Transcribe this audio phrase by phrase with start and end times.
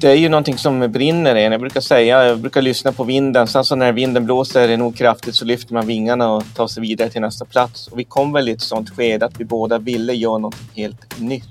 [0.00, 1.52] Det är ju någonting som brinner i en.
[1.52, 3.46] Jag brukar säga, jag brukar lyssna på vinden.
[3.46, 7.10] Sen så när vinden blåser nog kraftigt så lyfter man vingarna och tar sig vidare
[7.10, 7.88] till nästa plats.
[7.88, 11.20] Och vi kom väl i ett sånt skede att vi båda ville göra något helt
[11.20, 11.48] nytt.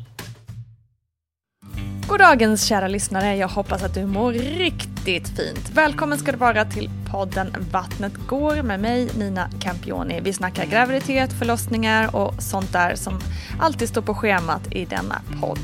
[2.07, 3.35] God dagens kära lyssnare.
[3.35, 5.69] Jag hoppas att du mår riktigt fint.
[5.73, 10.19] Välkommen ska du vara till podden Vattnet går med mig Nina Campioni.
[10.23, 13.19] Vi snackar graviditet, förlossningar och sånt där som
[13.59, 15.59] alltid står på schemat i denna podd.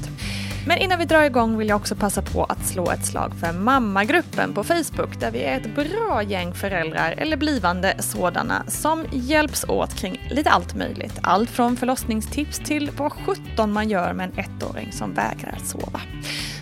[0.68, 3.54] Men innan vi drar igång vill jag också passa på att slå ett slag för
[3.54, 9.64] mammagruppen på Facebook där vi är ett bra gäng föräldrar eller blivande sådana som hjälps
[9.64, 11.20] åt kring lite allt möjligt.
[11.22, 16.02] Allt från förlossningstips till vad 17 man gör med en ettåring som vägrar sova.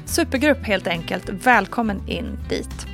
[0.05, 1.29] Supergrupp helt enkelt.
[1.29, 2.87] Välkommen in dit.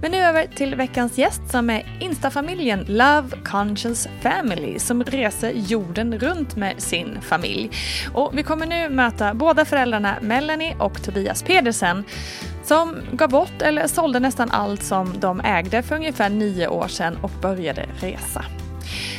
[0.00, 6.18] Men nu över till veckans gäst som är Instafamiljen Love Conscious Family som reser jorden
[6.18, 7.70] runt med sin familj.
[8.14, 12.04] Och vi kommer nu möta båda föräldrarna Melanie och Tobias Pedersen
[12.64, 17.18] som gav bort eller sålde nästan allt som de ägde för ungefär nio år sedan
[17.22, 18.44] och började resa.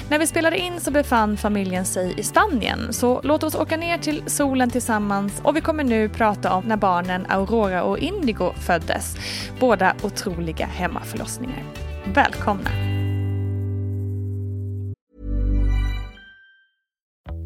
[0.09, 3.97] När vi spelade in så befann familjen sig i Spanien, så låt oss åka ner
[3.97, 9.17] till solen tillsammans och vi kommer nu prata om när barnen Aurora och Indigo föddes.
[9.59, 11.63] Båda otroliga hemmaförlossningar.
[12.05, 12.69] Välkomna!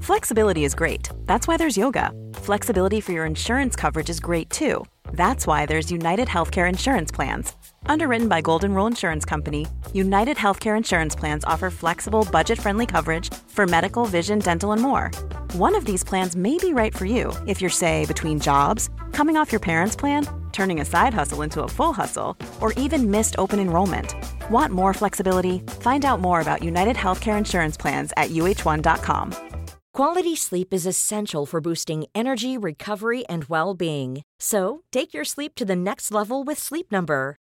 [0.02, 1.09] Flexibility is great.
[1.25, 2.11] That's why there's yoga.
[2.33, 4.83] Flexibility for your insurance coverage is great too.
[5.13, 7.55] That's why there's United Healthcare Insurance Plans.
[7.85, 13.33] Underwritten by Golden Rule Insurance Company, United Healthcare Insurance Plans offer flexible, budget friendly coverage
[13.47, 15.11] for medical, vision, dental, and more.
[15.53, 19.37] One of these plans may be right for you if you're, say, between jobs, coming
[19.37, 23.36] off your parents' plan, turning a side hustle into a full hustle, or even missed
[23.37, 24.15] open enrollment.
[24.49, 25.59] Want more flexibility?
[25.80, 29.52] Find out more about United Healthcare Insurance Plans at uh1.com.
[29.93, 34.21] Quality sleep is essential for boosting energy, recovery, and well being.
[34.39, 37.36] So take your sleep to the next level with Sleep Number.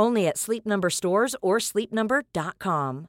[0.00, 3.06] Only at Sleep Number stores or sleepnumber.com.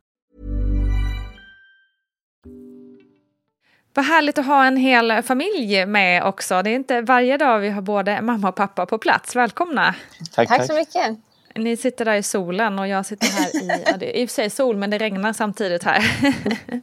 [3.95, 6.61] Vad härligt att ha en hel familj med också.
[6.61, 9.35] Det är inte varje dag vi har både mamma och pappa på plats.
[9.35, 9.95] Välkomna!
[10.35, 10.67] Tack, tack.
[10.67, 11.17] så mycket!
[11.55, 14.29] Ni sitter där i solen och jag sitter här i, ja, det är i och
[14.29, 16.03] för sig sol men det regnar samtidigt här.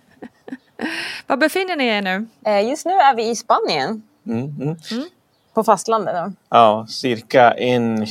[1.27, 2.27] Var befinner ni er nu?
[2.47, 4.03] Eh, just nu är vi i Spanien.
[4.27, 4.77] Mm, mm.
[4.91, 5.09] Mm.
[5.61, 6.15] På fastlandet.
[6.15, 6.33] Då.
[6.49, 8.07] Ja, cirka en,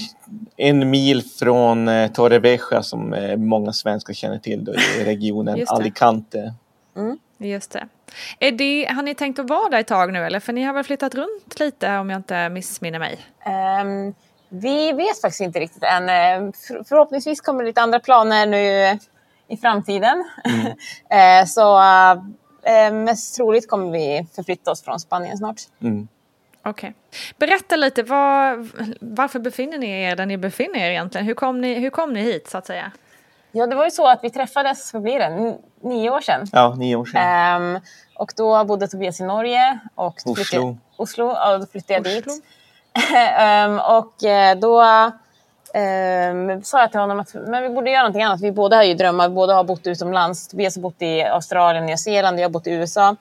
[0.58, 6.54] en mil från eh, Torrevieja som eh, många svenskar känner till då, i regionen Alicante.
[6.96, 7.18] Mm.
[7.38, 7.88] Just det.
[8.40, 8.94] Är det.
[8.94, 10.40] Har ni tänkt att vara där ett tag nu eller?
[10.40, 13.20] För ni har väl flyttat runt lite om jag inte missminner mig?
[13.82, 14.14] Um,
[14.50, 16.08] vi vet faktiskt inte riktigt än.
[16.54, 18.98] För, förhoppningsvis kommer det lite andra planer nu
[19.48, 20.26] i framtiden.
[20.46, 21.48] Mm.
[21.48, 21.80] så
[22.64, 25.62] eh, mest troligt kommer vi förflytta oss från Spanien snart.
[25.82, 26.08] Mm.
[26.64, 26.90] Okej.
[26.90, 26.94] Okay.
[27.38, 28.68] Berätta lite, var,
[29.02, 31.28] varför befinner ni er där ni befinner er egentligen?
[31.28, 32.92] Hur kom ni, hur kom ni hit så att säga?
[33.52, 36.48] Ja, det var ju så att vi träffades, vad blir det, nio år sedan?
[36.52, 37.76] Ja, nio år sedan.
[37.76, 37.82] Um,
[38.16, 40.36] och då bodde Tobias i Norge och Oslo.
[40.36, 42.28] Flyttade, Oslo, och då flyttade jag dit.
[42.28, 44.82] um, och eh, då
[45.80, 48.42] um, sa jag till honom att men vi borde göra någonting annat.
[48.42, 50.48] Vi båda har ju drömmar, vi båda har bott utomlands.
[50.48, 53.16] Tobias har bott i Australien, Nya Zeeland och jag har bott i USA.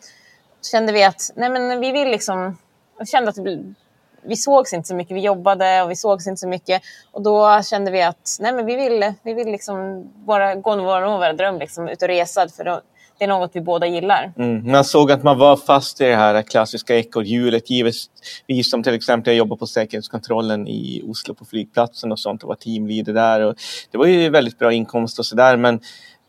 [0.60, 2.58] Så kände vi att nej men vi vill liksom...
[2.98, 3.74] Jag kände att vi,
[4.22, 5.16] vi sågs inte så mycket.
[5.16, 6.82] Vi jobbade och vi sågs inte så mycket.
[7.12, 11.18] Och då kände vi att nej men vi vill, vi vill liksom bara gå vår,
[11.18, 12.48] vår dröm, liksom, ut och resa.
[12.48, 12.80] För då,
[13.18, 14.32] det är något vi båda gillar.
[14.36, 14.72] Mm.
[14.72, 17.70] Man såg att man var fast i det här klassiska ekorrhjulet.
[17.70, 22.48] Givetvis som till exempel jag jobbar på säkerhetskontrollen i Oslo på flygplatsen och sånt och
[22.48, 23.40] var teamleader där.
[23.40, 23.54] Och
[23.90, 25.80] det var ju väldigt bra inkomst och sådär men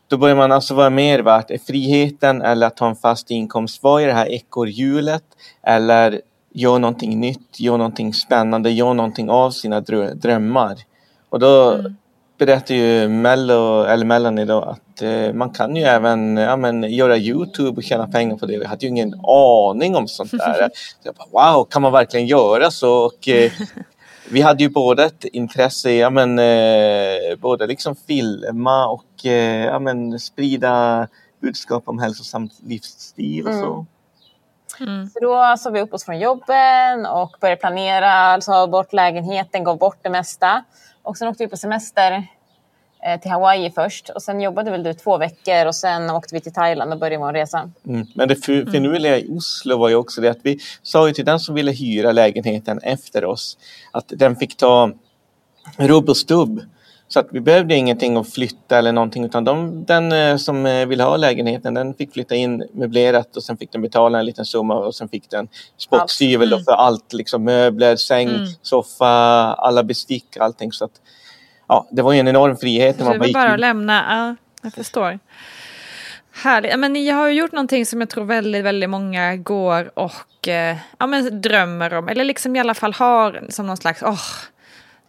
[0.08, 1.50] då börjar man alltså vara mer värt.
[1.50, 3.82] Är friheten eller att ha en fast inkomst?
[3.82, 5.24] Vad är det här ekorrhjulet?
[5.62, 6.20] Eller
[6.54, 10.76] gör någonting nytt, gör någonting spännande, gör någonting av sina drömmar.
[11.28, 11.96] Och då, mm
[12.40, 17.16] berättar ju Mello, eller Melanie då att eh, man kan ju även ja, men, göra
[17.16, 18.52] Youtube och tjäna pengar på det.
[18.52, 20.70] Jag hade ju ingen aning om sånt där.
[21.02, 23.06] Så jag bara, wow, kan man verkligen göra så?
[23.06, 23.52] Och, eh,
[24.30, 29.78] vi hade ju båda ett intresse, ja, men, eh, både liksom filma och eh, ja,
[29.78, 31.08] men, sprida
[31.40, 33.72] budskap om hälsosam livsstil och så.
[33.72, 33.86] Mm.
[35.12, 39.78] Så då sa vi upp oss från jobben och började planera, alltså bort lägenheten, gav
[39.78, 40.64] bort det mesta.
[41.02, 42.26] Och sen åkte vi på semester
[43.06, 46.40] eh, till Hawaii först och sen jobbade väl du två veckor och sen åkte vi
[46.40, 47.70] till Thailand och började vår resa.
[47.86, 48.06] Mm.
[48.14, 51.40] Men det finurliga i Oslo var ju också det att vi sa ju till den
[51.40, 53.58] som ville hyra lägenheten efter oss
[53.92, 54.90] att den fick ta
[55.76, 56.60] rubb och stubb.
[57.12, 60.86] Så att vi behövde ingenting att flytta eller någonting utan de, den eh, som eh,
[60.86, 64.44] ville ha lägenheten den fick flytta in möblerat och sen fick den betala en liten
[64.44, 66.64] summa och sen fick den spottstyvel mm.
[66.64, 68.46] för allt, liksom möbler, säng, mm.
[68.62, 69.06] soffa,
[69.54, 70.72] alla bestick, allting.
[70.72, 70.90] Så att,
[71.68, 72.98] ja, det var ju en enorm frihet.
[72.98, 75.18] När man det var bara att lämna, ja, jag förstår.
[76.32, 76.78] Härligt.
[76.78, 80.76] Men ni har ju gjort någonting som jag tror väldigt, väldigt många går och eh,
[80.98, 82.08] ja, men drömmer om.
[82.08, 84.20] Eller liksom i alla fall har som någon slags, åh, oh,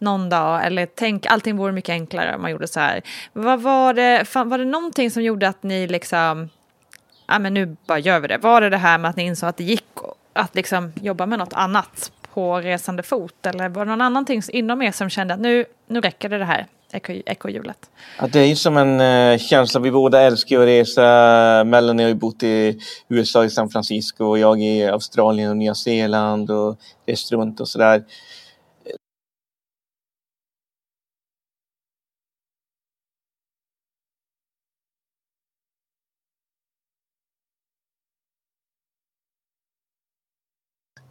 [0.02, 0.66] någon dag.
[0.66, 3.02] Eller tänk, allting vore mycket enklare om man gjorde så här.
[3.32, 6.48] Vad var det, var det någonting som gjorde att ni liksom,
[7.28, 8.38] ja men nu bara gör vi det.
[8.38, 9.84] Var det det här med att ni insåg att det gick
[10.32, 13.46] att liksom jobba med något annat på resande fot?
[13.46, 16.38] Eller var det någon annan ting inom er som kände att nu, nu räcker det
[16.38, 16.66] det här?
[16.92, 17.90] ekorrhjulet?
[18.18, 19.80] Ja, det är ju som en eh, känsla.
[19.80, 21.02] Vi båda älskar att resa.
[21.64, 22.78] Melanie har ju bott i
[23.08, 27.68] USA, i San Francisco och jag i Australien och Nya Zeeland och rest runt och
[27.68, 28.04] sådär.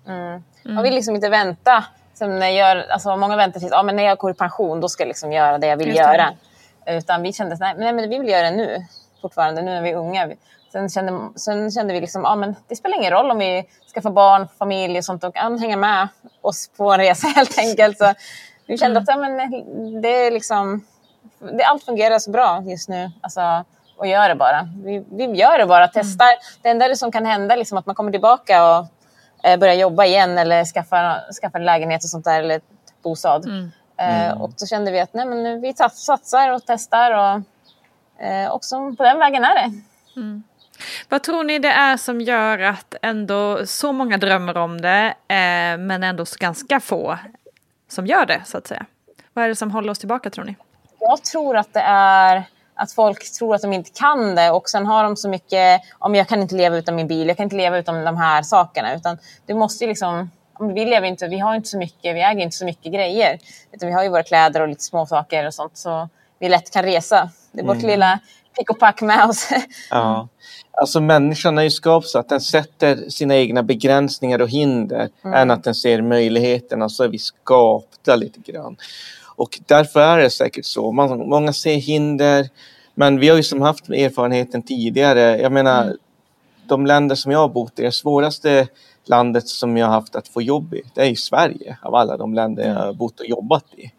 [0.07, 0.43] Mm.
[0.63, 1.83] Man vill liksom inte vänta.
[2.13, 4.81] Som när jag gör, alltså många väntar tills ah, men när jag går i pension,
[4.81, 6.33] då ska jag liksom göra det jag vill göra.
[6.85, 8.85] Utan vi kände att nej, men vi vill göra det nu,
[9.21, 10.29] fortfarande, nu när vi är unga.
[10.71, 14.01] Sen kände, sen kände vi liksom, ah, men det spelar ingen roll om vi ska
[14.01, 16.07] få barn, familj och sånt och kan hänga med
[16.41, 17.97] oss på en resa helt enkelt.
[17.97, 18.13] Så
[18.65, 19.03] vi kände mm.
[19.03, 20.85] att ja, men det är liksom,
[21.39, 23.11] det, allt fungerar så bra just nu.
[23.21, 23.65] Alltså,
[23.97, 24.69] och gör det bara.
[24.83, 26.25] Vi, vi gör det bara, testar.
[26.25, 26.79] Mm.
[26.79, 28.85] Det enda som kan hända är liksom att man kommer tillbaka och
[29.41, 32.61] börja jobba igen eller skaffa, skaffa en lägenhet och sånt där eller
[33.01, 33.45] bostad.
[33.45, 33.71] Mm.
[33.97, 34.41] Eh, mm.
[34.41, 37.41] och då kände vi att nej, men vi satsar och testar och
[38.25, 39.71] eh, också på den vägen är det.
[40.15, 40.43] Mm.
[41.09, 45.77] Vad tror ni det är som gör att ändå så många drömmer om det eh,
[45.77, 47.17] men ändå ganska få
[47.89, 48.85] som gör det så att säga?
[49.33, 50.55] Vad är det som håller oss tillbaka tror ni?
[50.99, 52.43] Jag tror att det är
[52.81, 56.15] att folk tror att de inte kan det och sen har de så mycket, om
[56.15, 58.95] jag kan inte leva utan min bil, jag kan inte leva utan de här sakerna.
[58.95, 62.57] Utan du måste liksom, vi lever inte, vi har inte så mycket, vi äger inte
[62.57, 63.39] så mycket grejer.
[63.71, 66.71] Utan vi har ju våra kläder och lite små saker och sånt så vi lätt
[66.71, 67.29] kan resa.
[67.51, 67.89] Det är vårt mm.
[67.89, 68.19] lilla
[68.57, 69.49] pick och pack med oss.
[69.89, 70.27] Ja.
[70.71, 75.33] Alltså människan är ju skapad så att den sätter sina egna begränsningar och hinder mm.
[75.33, 76.89] än att den ser möjligheterna.
[76.89, 78.77] Så är vi skapta lite grann.
[79.35, 80.91] Och därför är det säkert så.
[80.91, 82.49] Man, många ser hinder,
[82.95, 85.41] men vi har ju som haft erfarenheten tidigare.
[85.41, 85.97] Jag menar, mm.
[86.67, 88.67] de länder som jag har bott i, det svåraste
[89.05, 92.17] landet som jag har haft att få jobb i, det är ju Sverige av alla
[92.17, 93.91] de länder jag har bott och jobbat i.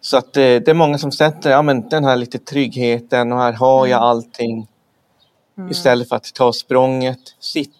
[0.00, 3.38] Så att eh, det är många som sätter ja, men den här lite tryggheten och
[3.38, 4.08] här har jag mm.
[4.08, 4.66] allting.
[5.58, 5.70] Mm.
[5.70, 7.18] Istället för att ta språnget,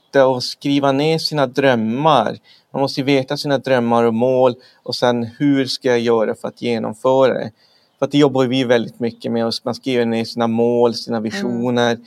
[0.09, 2.39] sitta och skriva ner sina drömmar.
[2.73, 6.63] Man måste veta sina drömmar och mål och sen hur ska jag göra för att
[6.63, 7.51] genomföra det.
[7.99, 9.53] För att det jobbar vi väldigt mycket med.
[9.65, 11.91] Man skriver ner sina mål, sina visioner.
[11.91, 12.05] Mm.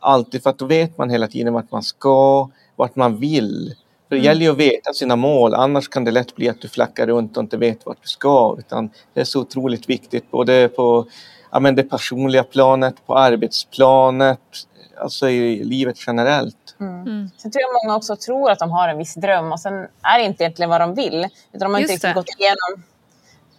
[0.00, 3.74] Alltid för att då vet man hela tiden vart man ska, vart man vill.
[4.08, 4.24] För det mm.
[4.24, 7.36] gäller ju att veta sina mål, annars kan det lätt bli att du flackar runt
[7.36, 8.56] och inte vet vart du ska.
[8.58, 11.06] Utan det är så otroligt viktigt både på
[11.52, 14.66] ja, men det personliga planet, på arbetsplanet,
[15.00, 16.76] alltså i livet generellt.
[16.80, 17.00] Mm.
[17.02, 17.30] Mm.
[17.36, 20.18] Sen tror jag många också tror att de har en viss dröm och sen är
[20.18, 21.28] det inte egentligen vad de vill.
[21.52, 22.32] Utan de har Just inte riktigt det.
[22.32, 22.84] gått igenom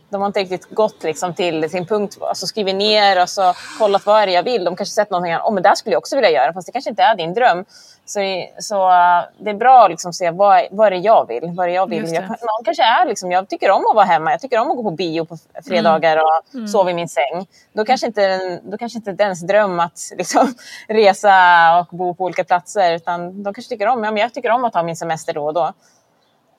[0.10, 4.06] de har inte riktigt gått liksom till sin punkt, alltså skrivit ner och så kollat
[4.06, 4.64] vad är det jag vill.
[4.64, 6.90] De kanske sett någonting, oh, men det skulle jag också vilja göra, fast det kanske
[6.90, 7.66] inte är din dröm.
[8.10, 8.20] Så,
[8.60, 11.52] så uh, det är bra att liksom se vad, vad är det jag vill.
[11.56, 12.14] Vad är jag vill.
[12.14, 14.78] Jag, någon kanske är liksom, jag tycker om att vara hemma, jag tycker om att
[14.78, 16.26] gå på bio på fredagar mm.
[16.26, 16.68] och mm.
[16.68, 17.48] sova i min säng.
[17.74, 20.54] Då kanske inte, då kanske inte dens dröm att liksom,
[20.88, 21.34] resa
[21.80, 24.64] och bo på olika platser, utan de kanske tycker om, ja, men jag tycker om
[24.64, 25.74] att ta min semester då och då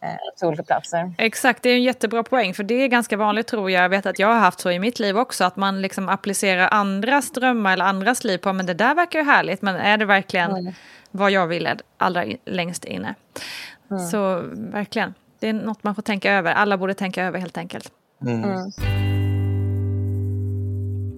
[0.02, 1.12] eh, till olika platser.
[1.18, 2.54] Exakt, det är en jättebra poäng.
[2.54, 3.84] För det är ganska vanligt tror jag.
[3.84, 5.44] Jag vet att jag har haft så i mitt liv också.
[5.44, 8.52] Att man liksom applicerar andras drömmar eller andras liv på.
[8.52, 9.62] Men det där verkar ju härligt.
[9.62, 10.74] Men är det verkligen mm.
[11.10, 13.14] Vad jag vill allra längst inne?
[13.90, 14.06] Mm.
[14.06, 15.14] Så verkligen.
[15.38, 16.52] Det är något man får tänka över.
[16.52, 17.92] Alla borde tänka över helt enkelt.
[18.22, 18.44] Mm.
[18.44, 18.70] mm.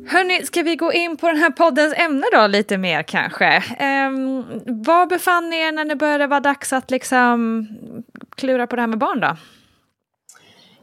[0.09, 3.57] Hörni, ska vi gå in på den här poddens ämne då lite mer kanske?
[3.81, 7.69] Um, var befann ni er när det började vara dags att liksom
[8.37, 9.37] klura på det här med barn då?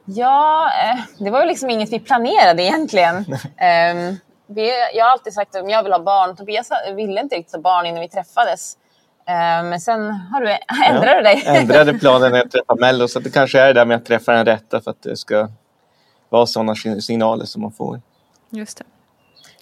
[0.06, 3.16] Ja, eh, det var ju liksom inget vi planerade egentligen.
[3.18, 6.36] um, vi, jag har alltid sagt att jag vill ha barn.
[6.36, 8.78] Tobias ville inte riktigt ha barn innan vi träffades.
[9.30, 10.50] Um, men sen har du,
[10.86, 11.44] ändrade du dig.
[11.46, 14.06] Jag ändrade planen när jag träffade Mello, så det kanske är det där med att
[14.06, 15.50] träffa den rätta för att det ska
[16.30, 18.02] vara sådana signaler som man får.
[18.50, 18.84] Just det.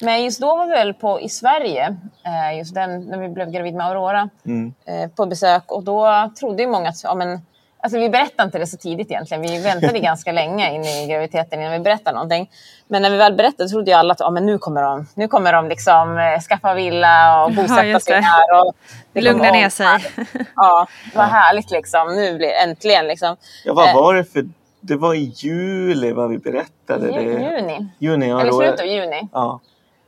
[0.02, 3.52] Men just då var vi väl på, i Sverige, eh, just den, när vi blev
[3.52, 4.74] gravid med Aurora, mm.
[4.86, 5.72] Eh, på besök.
[5.72, 7.42] Och då trodde ju många att ja, men,
[7.86, 9.42] Alltså vi berättade inte det så tidigt egentligen.
[9.42, 12.50] Vi väntade ganska länge in i graviditeten innan vi berättade någonting.
[12.88, 15.28] Men när vi väl berättade trodde ju alla att ja, men nu kommer de, nu
[15.28, 18.62] kommer de liksom, eh, skaffa villa och bosätta ja, sig här.
[18.62, 18.76] Och
[19.14, 19.88] Lugna ner sig.
[20.56, 22.16] Ja, det var härligt liksom.
[22.16, 23.38] Nu blir äntligen liksom.
[23.66, 24.46] Ja, vad var det för
[24.82, 27.08] det var i juli vad vi berättade.
[27.08, 27.58] Ju, det.
[27.58, 27.88] Juni.
[28.00, 29.30] juni Eller slutet av juni.
[29.32, 29.60] Ja.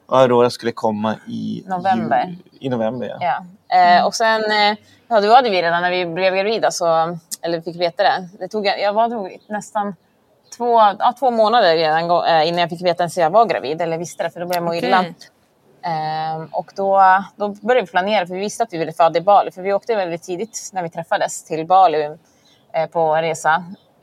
[0.05, 2.25] Och Aurora skulle komma i november.
[2.27, 3.17] Jul, I november, ja.
[3.69, 3.97] ja.
[3.97, 7.61] Eh, och sen, eh, ja, då hade vi redan när vi blev gravida, så, eller
[7.61, 8.29] fick veta det.
[8.39, 9.95] det tog, jag var nog nästan
[10.57, 13.97] två, ja, två månader redan eh, innan jag fick veta att jag var gravid, eller
[13.97, 14.89] visste det, för då började jag må okay.
[14.89, 15.05] illa.
[15.87, 17.01] Um, och då,
[17.35, 19.51] då började vi planera, för vi visste att vi ville föda i Bali.
[19.51, 22.03] För vi åkte väldigt tidigt när vi träffades till Bali
[22.73, 23.55] eh, på resa.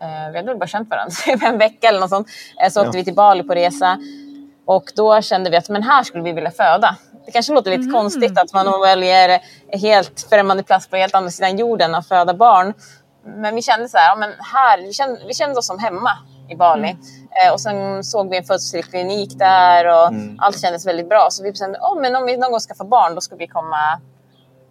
[0.03, 1.15] Uh, vi hade väl bara känt varandra
[1.49, 2.29] en vecka eller något sånt.
[2.65, 3.99] Uh, så åkte vi till Bali på resa.
[4.67, 6.97] Och då kände vi att men här skulle vi vilja föda.
[7.27, 7.95] Det kanske låter lite mm.
[7.95, 9.41] konstigt att man väljer
[9.73, 12.75] helt främmande plats på helt andra sidan jorden att föda barn.
[13.25, 16.11] Men vi kände så här, ja, men här vi, kände, vi kände oss som hemma
[16.49, 16.89] i Bali.
[16.89, 16.99] Mm.
[17.47, 20.39] Eh, och sen såg vi en födselklinik där och mm.
[20.41, 21.29] allt kändes väldigt bra.
[21.31, 23.47] Så vi bestämde, oh, men om vi någon gång ska få barn, då ska vi
[23.47, 24.01] komma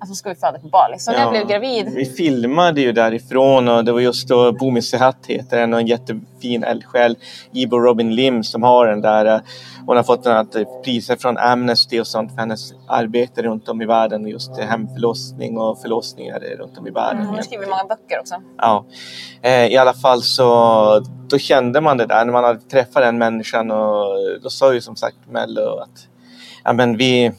[0.03, 0.99] alltså ska vi föda på Bali.
[0.99, 1.93] Så när jag blev gravid.
[1.95, 5.87] Vi filmade ju därifrån och det var just då Bumi Sehat heter den och en
[5.87, 7.17] jättefin eldsjäl,
[7.51, 9.41] Ibo Robin Lim som har den där.
[9.85, 13.85] Hon har fått något priser från Amnesty och sånt för hennes arbete runt om i
[13.85, 17.17] världen just hemförlossning och förlossningar runt om i världen.
[17.17, 18.35] Mm, hon har skrivit många böcker också.
[18.57, 18.85] Ja,
[19.41, 20.45] eh, i alla fall så
[21.27, 24.05] då kände man det där när man hade träffat den människan och
[24.43, 26.07] då sa ju som sagt Mello att
[26.63, 27.31] ja, men vi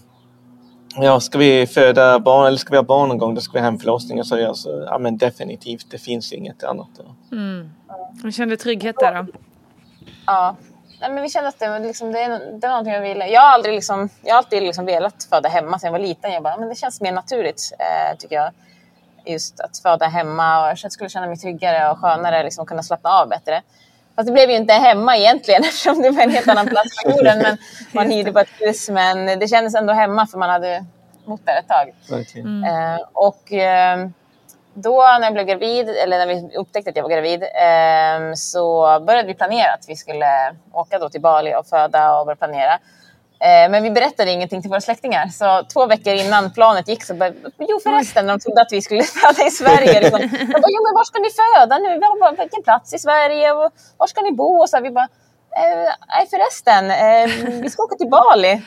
[0.97, 3.59] Ja, ska vi föda barn eller ska vi ha barn någon gång, då ska vi
[3.59, 4.21] ha hemförlossning.
[4.21, 6.89] Och så jag så, ja men definitivt, det finns inget annat.
[7.33, 7.71] Mm.
[8.23, 9.27] Du kände trygghet där då?
[10.27, 10.57] Ja.
[11.01, 13.29] Nej, men vi kände att det, liksom, det, det var någonting jag ville.
[13.29, 16.33] Jag har aldrig liksom, jag har alltid liksom velat föda hemma sedan jag var liten.
[16.33, 18.51] Jag bara, men det känns mer naturligt, eh, tycker jag.
[19.27, 23.11] Just att föda hemma och jag skulle känna mig tryggare och skönare, liksom kunna slappna
[23.11, 23.63] av bättre.
[24.17, 27.11] Fast det blev ju inte hemma egentligen eftersom det var en helt annan plats på
[27.11, 27.39] jorden.
[27.39, 27.57] Men
[27.93, 28.89] man hyrde på ett hus.
[28.89, 30.85] Men det kändes ändå hemma för man hade
[31.25, 31.95] bott där ett tag.
[32.35, 32.65] Mm.
[32.65, 34.09] Eh, och eh,
[34.75, 38.83] då när jag blev gravid, eller när vi upptäckte att jag var gravid, eh, så
[39.07, 42.79] började vi planera att vi skulle åka då till Bali och föda och börja planera.
[43.45, 45.29] Eh, men vi berättade ingenting till våra släktingar.
[45.29, 49.03] Så två veckor innan planet gick så började, jo förresten, de trodde att vi skulle
[49.21, 50.01] föda i Sverige.
[50.01, 50.21] Liksom.
[50.21, 52.01] De bara, jo men var ska ni föda nu?
[52.21, 53.53] Bara, vilken plats i Sverige?
[53.53, 54.63] Och var ska ni bo?
[54.63, 55.09] Och så vi bara,
[55.57, 58.63] eh, nej förresten, eh, vi ska åka till Bali.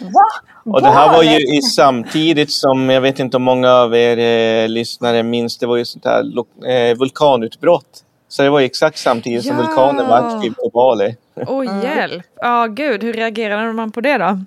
[0.00, 0.28] Va?
[0.72, 4.18] Och det här var ju i samtidigt som, jag vet inte om många av er
[4.18, 6.22] eh, lyssnare minns, det var ju sånt här
[6.70, 8.04] eh, vulkanutbrott.
[8.28, 9.48] Så det var exakt samtidigt ja.
[9.48, 11.16] som vulkanen var aktiv på Bali.
[11.34, 12.26] Åh oh, hjälp!
[12.40, 14.40] Ja oh, gud, hur reagerade man på det då?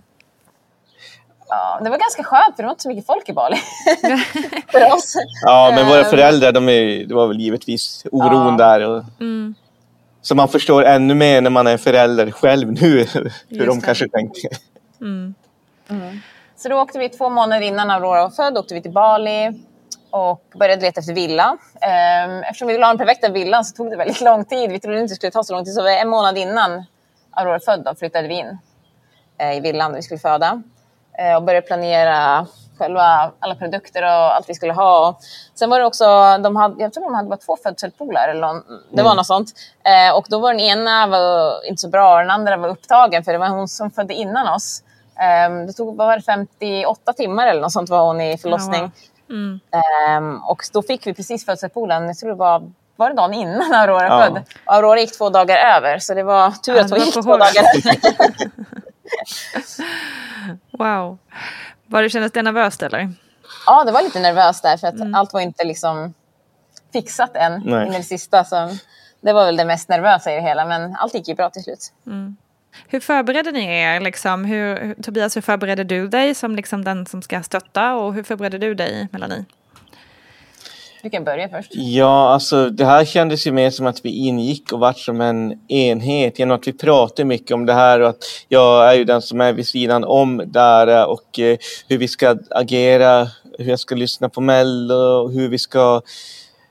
[1.49, 3.55] Ja, det var ganska skönt för det var inte så mycket folk i Bali.
[4.71, 5.15] för oss.
[5.45, 6.09] Ja, men våra ehm.
[6.09, 8.65] föräldrar, de är, det var väl givetvis oron ja.
[8.65, 8.89] där.
[8.89, 9.55] Och, mm.
[10.21, 13.85] Så man förstår ännu mer när man är förälder själv nu hur Just de det.
[13.85, 14.49] kanske tänker.
[15.01, 15.33] Mm.
[15.89, 16.19] Mm.
[16.55, 19.61] Så då åkte vi två månader innan Aurora var född, åkte vi till Bali
[20.11, 21.57] och började leta efter villa.
[21.81, 24.71] Ehm, eftersom vi ville ha den perfekta villan så tog det väldigt lång tid.
[24.71, 25.73] Vi trodde inte det skulle ta så lång tid.
[25.73, 26.85] Så en månad innan
[27.31, 28.57] Aurora född då, flyttade vi in
[29.37, 30.61] eh, i villan där vi skulle föda.
[31.17, 35.19] Eh, och började planera själva alla produkter och allt vi skulle ha.
[35.55, 36.05] Sen var det också,
[36.43, 39.17] de hade, jag tror de hade bara två födselpooler, eller någon, det var mm.
[39.17, 39.53] något sånt.
[39.83, 43.23] Eh, och då var den ena var inte så bra och den andra var upptagen
[43.23, 44.83] för det var hon som födde innan oss.
[45.15, 48.91] Eh, det tog, vad var det, 58 timmar eller något sånt var hon i förlossning.
[49.31, 49.59] Mm.
[50.17, 53.73] Um, och då fick vi precis födselspoolen, jag tror det var, var det dagen innan
[53.73, 54.25] Aurora ja.
[54.25, 54.43] född.
[54.65, 57.65] Aurora gick två dagar över, så det var tur att hon gick två dagar
[60.77, 61.17] Wow.
[61.85, 63.13] Var det, kändes det nervöst eller?
[63.65, 65.15] Ja, det var lite nervöst där för att mm.
[65.15, 66.13] allt var inte liksom
[66.93, 67.87] fixat än Nej.
[67.87, 68.43] in i det sista.
[68.43, 68.69] Så
[69.21, 71.63] det var väl det mest nervösa i det hela, men allt gick ju bra till
[71.63, 71.93] slut.
[72.05, 72.37] Mm.
[72.87, 73.99] Hur förberedde ni er?
[73.99, 74.45] Liksom?
[74.45, 78.57] Hur, Tobias, hur förberedde du dig som liksom den som ska stötta och hur förberedde
[78.57, 79.45] du dig, Melanie?
[81.03, 81.71] Du kan börja först.
[81.73, 85.59] Ja, alltså det här kändes ju mer som att vi ingick och vart som en
[85.67, 89.21] enhet genom att vi pratade mycket om det här och att jag är ju den
[89.21, 91.57] som är vid sidan om där och eh,
[91.87, 96.01] hur vi ska agera, hur jag ska lyssna på Mello, hur vi ska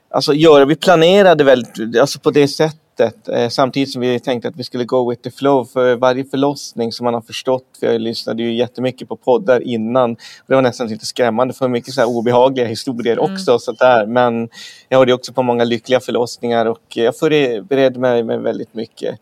[0.09, 0.65] alltså, göra.
[0.65, 4.85] Vi planerade väldigt, alltså på det sättet Eh, samtidigt som vi tänkte att vi skulle
[4.85, 8.53] go with the flow för varje förlossning som man har förstått, för jag lyssnade ju
[8.53, 10.15] jättemycket på poddar innan,
[10.47, 13.33] det var nästan lite skrämmande för mycket så obehagliga historier mm.
[13.33, 13.59] också.
[13.59, 14.05] Så där.
[14.05, 14.49] Men
[14.89, 19.19] jag hörde också på många lyckliga förlossningar och jag förberedde mig med väldigt mycket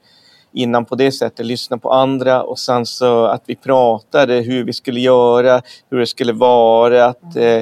[0.53, 4.73] innan på det sättet, lyssna på andra och sen så att vi pratade hur vi
[4.73, 7.61] skulle göra, hur det skulle vara, att eh,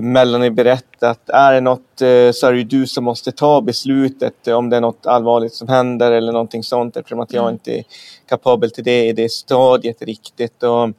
[0.00, 4.70] Melanie berättat, är det något eh, så är det du som måste ta beslutet om
[4.70, 7.52] det är något allvarligt som händer eller någonting sånt eftersom att jag mm.
[7.52, 7.84] inte är
[8.28, 10.62] kapabel till det i det stadiet riktigt.
[10.62, 10.90] Och,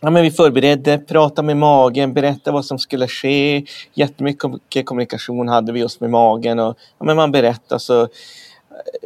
[0.00, 3.64] ja, men vi förberedde, pratade med magen, berättade vad som skulle ske.
[3.94, 8.08] Jättemycket kommunikation hade vi just med magen och ja, men man berättade så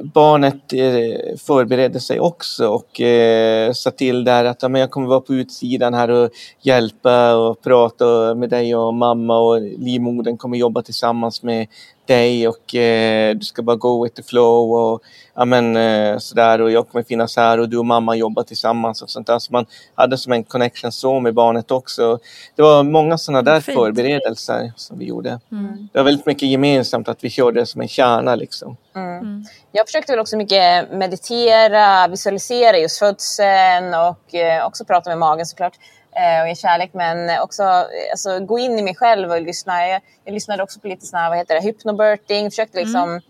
[0.03, 5.09] barnet eh, förberedde sig också och eh, sa till där att ja, men jag kommer
[5.09, 10.57] vara på utsidan här och hjälpa och prata med dig och mamma och livmodern kommer
[10.57, 11.67] jobba tillsammans med
[12.09, 15.03] dig och eh, du ska bara go with the flow och
[15.35, 19.03] ja, men, eh, sådär och jag kommer finnas här och du och mamma jobbar tillsammans
[19.03, 19.39] och sånt där.
[19.39, 22.19] Så man hade som en connection så med barnet också.
[22.57, 23.79] Det var många sådana där Fint.
[23.79, 25.41] förberedelser som vi gjorde.
[25.53, 25.89] Mm.
[25.93, 28.77] Det var väldigt mycket gemensamt att vi körde som en kärna liksom.
[28.97, 29.19] Mm.
[29.19, 29.45] Mm.
[29.73, 35.47] Jag försökte väl också mycket meditera, visualisera just födseln och eh, också prata med magen
[35.47, 35.75] såklart.
[36.13, 37.63] Eh, och ge kärlek men också
[38.11, 39.89] alltså, gå in i mig själv och lyssna.
[39.89, 43.23] Jag, jag lyssnade också på lite såna vad heter det, hypnobirthing, försökte liksom mm.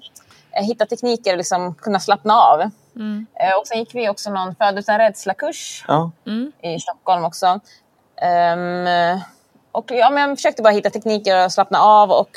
[0.53, 2.61] hitta tekniker och liksom kunna slappna av.
[2.97, 3.27] Mm.
[3.35, 6.11] Eh, och sen gick vi också någon född utan rädsla-kurs ja.
[6.27, 6.53] Mm.
[6.63, 7.61] i Stockholm också.
[8.57, 8.87] Um,
[9.79, 12.31] och ja, men jag försökte bara hitta tekniker att slappna av och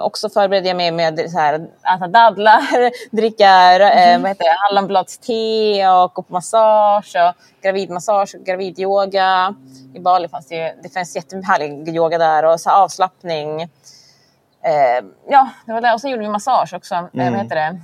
[0.00, 1.54] också förberedde jag mig med så här,
[1.96, 4.24] äta dadlar, dricka mm.
[4.24, 5.32] heter det, hallonbladste
[5.88, 9.54] och gå på massage och gravidmassage och gravidyoga.
[9.94, 13.62] I Bali fanns det det fanns jättehärlig yoga där och så avslappning.
[14.62, 15.94] Eh, ja, det var det.
[15.94, 16.94] Och så gjorde vi massage också.
[16.94, 17.06] Mm.
[17.06, 17.40] Eh, vad mm.
[17.40, 17.80] heter det?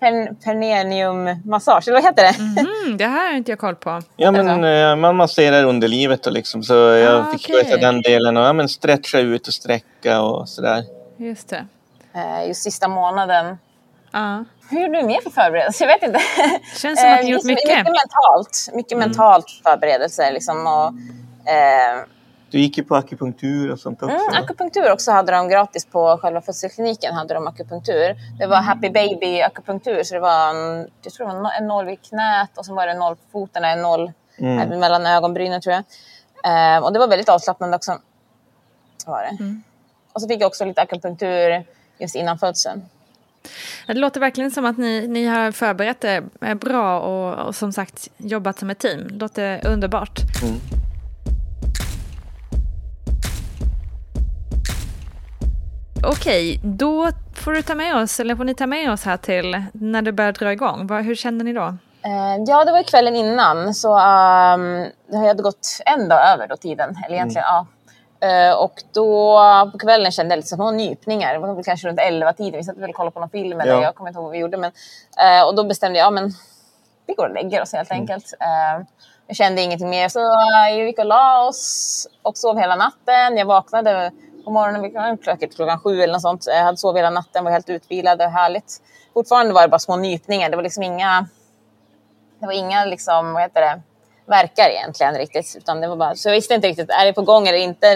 [0.00, 2.60] Pen, perineummassage, eller vad heter det?
[2.60, 4.02] Mm, det här har inte jag koll på.
[4.16, 7.76] Ja, men eh, man masserar underlivet och liksom, så jag ah, fick okay.
[7.76, 10.84] den delen och ja, men stretcha ut och sträcka och sådär.
[11.16, 11.66] Just det.
[12.14, 13.58] Eh, just sista månaden.
[14.10, 14.38] Ah.
[14.70, 15.84] Hur gjorde du mer för förberedelse?
[15.84, 16.20] Jag vet inte.
[16.76, 17.68] Känns som att du gjort mycket.
[17.68, 19.08] Mycket mentalt, mycket mm.
[19.08, 20.66] mentalt förberedelse liksom.
[20.66, 20.86] Och,
[21.50, 22.04] eh,
[22.54, 24.16] du gick ju på akupunktur och sånt också.
[24.16, 27.14] Mm, akupunktur också hade de gratis på själva födelsekliniken.
[27.14, 28.16] Hade de akupunktur.
[28.38, 30.02] Det var Happy Baby akupunktur.
[30.02, 32.86] Så det var en, jag tror det var en nål vid knät och så var
[32.86, 34.80] det en nål på foten, en nål mm.
[34.80, 35.84] mellan ögonbrynen tror jag.
[36.44, 37.98] Eh, och det var väldigt avslappnande också.
[39.06, 39.44] Var det.
[39.44, 39.62] Mm.
[40.12, 41.64] Och så fick jag också lite akupunktur
[41.98, 42.82] just innan födseln.
[43.86, 46.22] Det låter verkligen som att ni, ni har förberett det
[46.60, 49.08] bra och, och som sagt jobbat som ett team.
[49.08, 50.20] Det låter underbart.
[50.42, 50.84] Mm.
[56.06, 59.62] Okej, då får du ta med oss, eller får ni ta med oss här till
[59.72, 60.90] när det börjar dra igång.
[61.02, 61.76] Hur kände ni då?
[62.04, 66.56] Eh, ja, det var kvällen innan, så um, det hade gått en dag över då
[66.56, 67.54] tiden, eller egentligen mm.
[67.54, 67.66] ja.
[68.50, 69.38] Uh, och då
[69.72, 71.32] på kvällen kände jag lite små nypningar.
[71.32, 72.58] Det var kanske runt elva tiden.
[72.58, 73.82] Vi satt väl och kollade på någon film eller ja.
[73.82, 74.56] jag kommer inte ihåg vad vi gjorde.
[74.56, 74.72] Men,
[75.40, 76.32] uh, och då bestämde jag, ja men
[77.06, 78.00] vi går och lägger oss helt mm.
[78.00, 78.34] enkelt.
[78.34, 78.86] Uh,
[79.26, 80.20] jag kände ingenting mer så
[80.68, 83.36] jag gick och la oss och sov hela natten.
[83.36, 84.10] Jag vaknade
[84.44, 86.44] på morgonen, säkert klockan sju eller något sånt.
[86.46, 88.82] Jag hade sovit hela natten, var helt utvilad och härligt.
[89.14, 90.50] Fortfarande var det bara små nypningar.
[90.50, 91.26] Det var liksom inga,
[92.38, 93.80] det var inga liksom, vad heter det,
[94.26, 95.54] verkar egentligen riktigt.
[95.58, 97.88] Utan det var bara, så jag visste inte riktigt, är det på gång eller inte?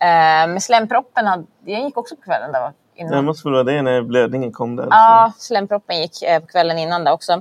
[0.00, 2.52] Eh, med slemproppen, hade, den gick också på kvällen.
[2.52, 3.12] Där, innan.
[3.12, 4.86] Det måste väl vara det när blödningen kom där?
[4.90, 7.32] Ja, slemproppen gick eh, på kvällen innan där också.
[7.32, 7.40] Eh,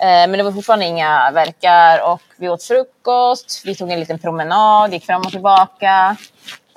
[0.00, 4.92] men det var fortfarande inga verkar och vi åt frukost, vi tog en liten promenad,
[4.92, 6.16] gick fram och tillbaka.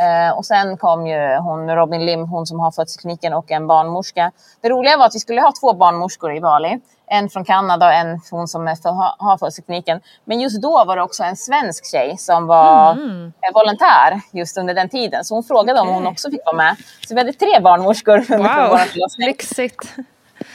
[0.02, 4.32] Eh, och sen kom ju hon, Robin Lim, hon som har födelsekliniken och en barnmorska.
[4.62, 6.80] Det roliga var att vi skulle ha två barnmorskor i Bali.
[7.08, 8.90] En från Kanada och en hon som för,
[9.24, 10.02] har födelsekliniken.
[10.26, 13.34] Men just då var det också en svensk tjej som var mm.
[13.54, 15.26] volontär just under den tiden.
[15.26, 15.90] Så hon frågade okay.
[15.90, 16.76] om hon också fick vara med.
[17.08, 18.70] Så vi hade tre barnmorskor under wow.
[18.70, 19.28] vår förlossning.
[19.28, 19.96] Lyxigt.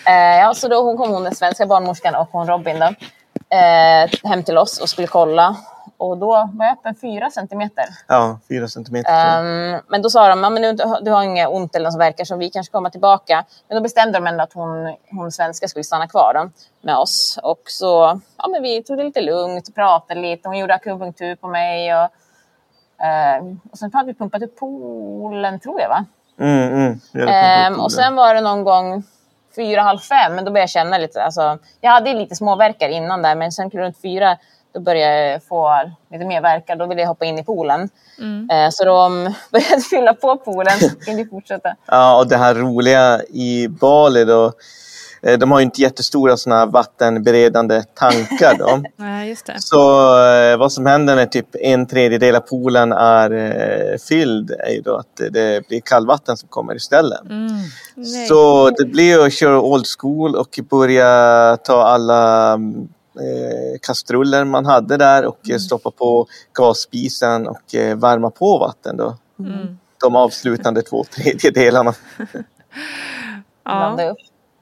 [0.07, 2.87] Eh, ja, så då hon kom hon, den svenska barnmorskan och hon Robin då,
[3.57, 5.57] eh, hem till oss och skulle kolla
[5.97, 7.85] och då var jag öppen fyra centimeter.
[8.07, 9.41] Ja, fyra centimeter.
[9.41, 12.25] Um, men då sa de, men du, du har inget ont eller något som verkar
[12.25, 13.45] så vi kanske kommer tillbaka.
[13.69, 17.39] Men då bestämde de ändå att hon, hon svenska skulle stanna kvar då, med oss.
[17.43, 20.49] Och så ja, men vi tog det lite lugnt och pratade lite.
[20.49, 21.95] Hon gjorde akupunktur på mig.
[21.95, 22.11] Och,
[23.03, 26.05] uh, och sen hade vi pumpat upp poolen, tror jag va?
[26.41, 27.01] Mm, mm.
[27.13, 29.05] Jag förstå och sen var det någon gång
[29.57, 33.23] fyra, halv fem, men då började jag känna lite, alltså, jag hade lite småverkar innan
[33.23, 34.37] där, men sen runt fyra,
[34.77, 35.71] då började jag få
[36.13, 37.89] lite mer verkar, då ville jag hoppa in i poolen.
[38.53, 41.75] Eh, så de började fylla på poolen, så kunde fortsätta.
[41.87, 44.53] Ja, och det här roliga i Bali då,
[45.23, 48.83] eh, de har ju inte jättestora såna vattenberedande tankar då.
[48.97, 49.55] Nej, just det.
[49.59, 54.73] Så eh, vad som händer när typ en tredjedel av poolen är eh, fylld är
[54.73, 57.21] ju då att det blir kallvatten som kommer istället.
[57.95, 58.27] Nej.
[58.29, 62.59] Så det blir ju att köra old school och börja ta alla
[63.19, 68.97] eh, kastruller man hade där och eh, stoppa på gasspisen och eh, värma på vatten
[68.97, 69.17] då.
[69.39, 69.79] Mm.
[70.01, 71.95] De avslutande två tredjedelarna.
[73.65, 73.99] Ja.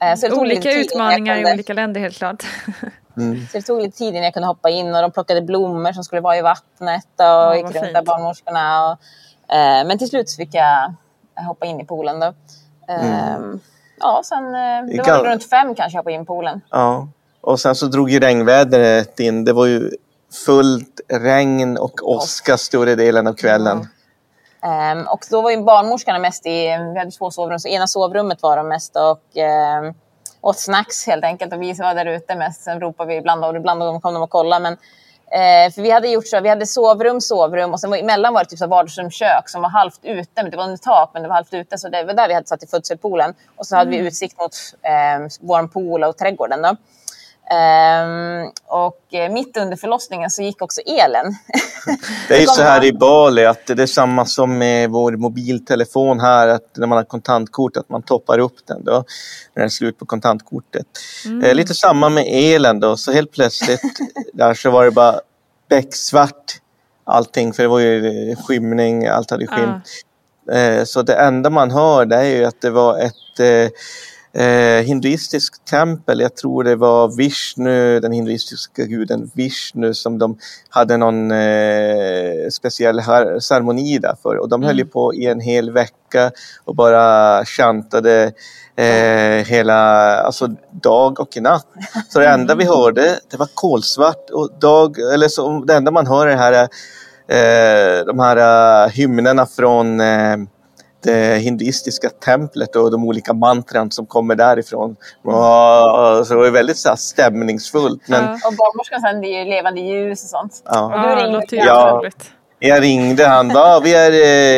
[0.00, 2.42] Eh, Olika utmaningar i kunde- olika länder helt klart.
[3.14, 6.04] Så det tog lite tid innan jag kunde hoppa in och de plockade blommor som
[6.04, 7.94] skulle vara i vattnet och vad gick runt fint.
[7.94, 8.86] där barnmorskorna.
[8.92, 10.94] Och, eh, men till slut fick jag
[11.46, 12.26] hoppa in i poolen då.
[12.88, 13.36] Eh,
[14.00, 16.60] Ja, sen eh, det var väl runt fem kanske jag hoppade in i poolen.
[16.70, 17.08] Ja.
[17.44, 19.44] Och sen så drog ju regnvädret in.
[19.44, 19.90] Det var ju
[20.46, 23.88] fullt regn och åska större delen av kvällen.
[24.62, 28.42] Ehm, och då var ju barnmorskorna mest i, vi hade två sovrum, så ena sovrummet
[28.42, 29.94] var de mest och ehm,
[30.40, 31.52] åt snacks helt enkelt.
[31.52, 34.30] Och vi var där ute mest, sen ropade vi ibland och ibland kom de och
[34.30, 34.62] kollade.
[34.62, 38.34] Men, eh, för vi hade gjort så, vi hade sovrum, sovrum och sen var, emellan
[38.34, 40.42] var det typ så vardagsrum, kök som var halvt ute.
[40.42, 42.34] Men det var under tak men det var halvt ute så det var där vi
[42.34, 43.34] hade satt i födselpoolen.
[43.56, 44.52] Och så hade vi utsikt mot
[44.82, 46.76] eh, vår pool och trädgården då.
[47.50, 51.34] Ehm, och eh, mitt under förlossningen så gick också elen.
[52.28, 56.20] Det är ju så här i Bali att det är samma som med vår mobiltelefon
[56.20, 59.04] här att när man har kontantkort att man toppar upp den då
[59.54, 60.86] när det är slut på kontantkortet.
[61.44, 63.80] Eh, lite samma med elen då så helt plötsligt
[64.32, 65.20] där så var det bara
[65.68, 66.60] becksvart
[67.04, 69.84] allting för det var ju eh, skymning, allt hade skymt.
[70.52, 73.70] Eh, Så det enda man hör det är ju att det var ett eh,
[74.34, 76.20] eh, hinduistiskt tempel.
[76.20, 83.02] Jag tror det var Vishnu, den hinduistiska guden Vishnu som de hade någon eh, speciell
[83.40, 84.36] ceremoni där för.
[84.36, 86.30] Och de höll ju på i en hel vecka
[86.64, 88.32] och bara chantade
[88.76, 89.74] eh, hela,
[90.16, 91.66] alltså dag och natt.
[92.08, 96.06] Så det enda vi hörde det var kolsvart och dag, eller så, det enda man
[96.06, 96.68] hör är det här
[97.28, 98.36] eh, de här
[98.84, 100.36] eh, hymnerna från eh,
[101.04, 104.96] det hinduistiska templet och de olika mantran som kommer därifrån.
[105.24, 108.02] Och, så det var väldigt så här, stämningsfullt.
[108.08, 108.30] Men Ja.
[108.48, 110.62] och barnmorskan sände ju levande ljus och sånt.
[110.64, 110.84] ja.
[110.84, 112.30] Och du Ja, det ringde låter till- jätteroligt.
[112.58, 114.12] jag ringde, han bara, vi är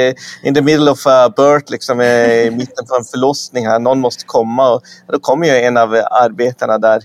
[0.08, 0.14] eh,
[0.48, 2.06] in the middle of a birth, liksom eh,
[2.46, 4.70] i mitten på en förlossning här, någon måste komma.
[4.74, 7.02] Och, då kom ju en av arbetarna där,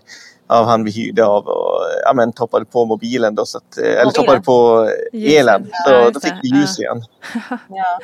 [0.52, 4.02] av han vi hyrde av och ja, men, toppade på mobilen då, så att, eh,
[4.02, 5.70] eller toppade på elen.
[5.72, 7.04] Ja, Så just då fick vi ljus igen.
[7.70, 8.00] Ja.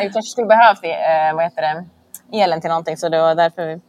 [0.00, 1.84] Jag kanske skulle behövt eh, vad heter det,
[2.38, 3.80] elen till någonting så det var därför vi...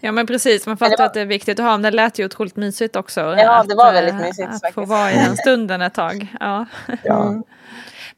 [0.00, 1.90] Ja men precis, man det fattar var- att det är viktigt att ha, men det
[1.90, 3.20] lät ju otroligt mysigt också.
[3.20, 4.88] Ja, det var väldigt eh, mysigt Att få faktiskt.
[4.88, 6.28] vara i den stunden ett tag.
[6.40, 6.66] Ja.
[7.04, 7.34] Ja.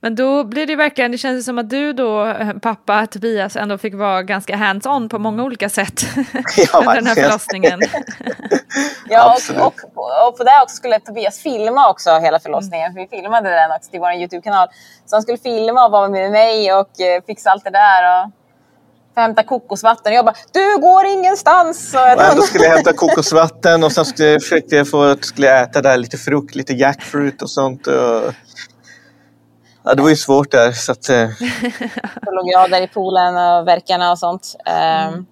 [0.02, 3.78] Men då blir det verkligen, det känns som att du då, eh, pappa Tobias, ändå
[3.78, 6.02] fick vara ganska hands-on på många olika sätt
[6.72, 7.80] Ja, under den här förlossningen.
[9.08, 9.74] Ja, och, och,
[10.28, 12.92] och på det också skulle Tobias filma också hela förlossningen.
[12.92, 14.68] För vi filmade den också till vår YouTube-kanal.
[15.06, 18.24] Så han skulle filma och vara med mig och eh, fixa allt det där.
[18.24, 18.30] Och
[19.16, 20.12] hämta kokosvatten.
[20.12, 21.90] Och jag bara, du går ingenstans!
[21.90, 25.46] Så jag Och ändå skulle jag hämta kokosvatten och sen skulle, försökte jag få skulle
[25.46, 27.86] jag äta där lite frukt, lite jackfruit och sånt.
[27.86, 28.34] Och...
[29.82, 30.72] Ja, det var ju svårt där.
[30.72, 31.30] Så att, eh,
[32.24, 34.56] Så låg jag där i poolen och verkarna och sånt.
[35.10, 35.26] Um,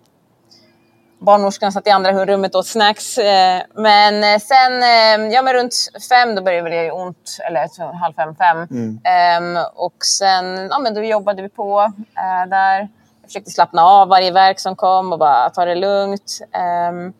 [1.18, 3.18] barnmorskan satt i andra rummet och åt snacks.
[3.18, 5.74] Eh, men eh, sen, eh, ja men runt
[6.08, 7.38] fem då började det göra ont.
[7.46, 8.68] Eller halv fem, fem.
[9.04, 12.78] Ehm, och sen, ja men då jobbade vi på eh, där.
[13.20, 16.40] Jag försökte slappna av varje verk som kom och bara ta det lugnt.
[16.52, 17.12] Ehm,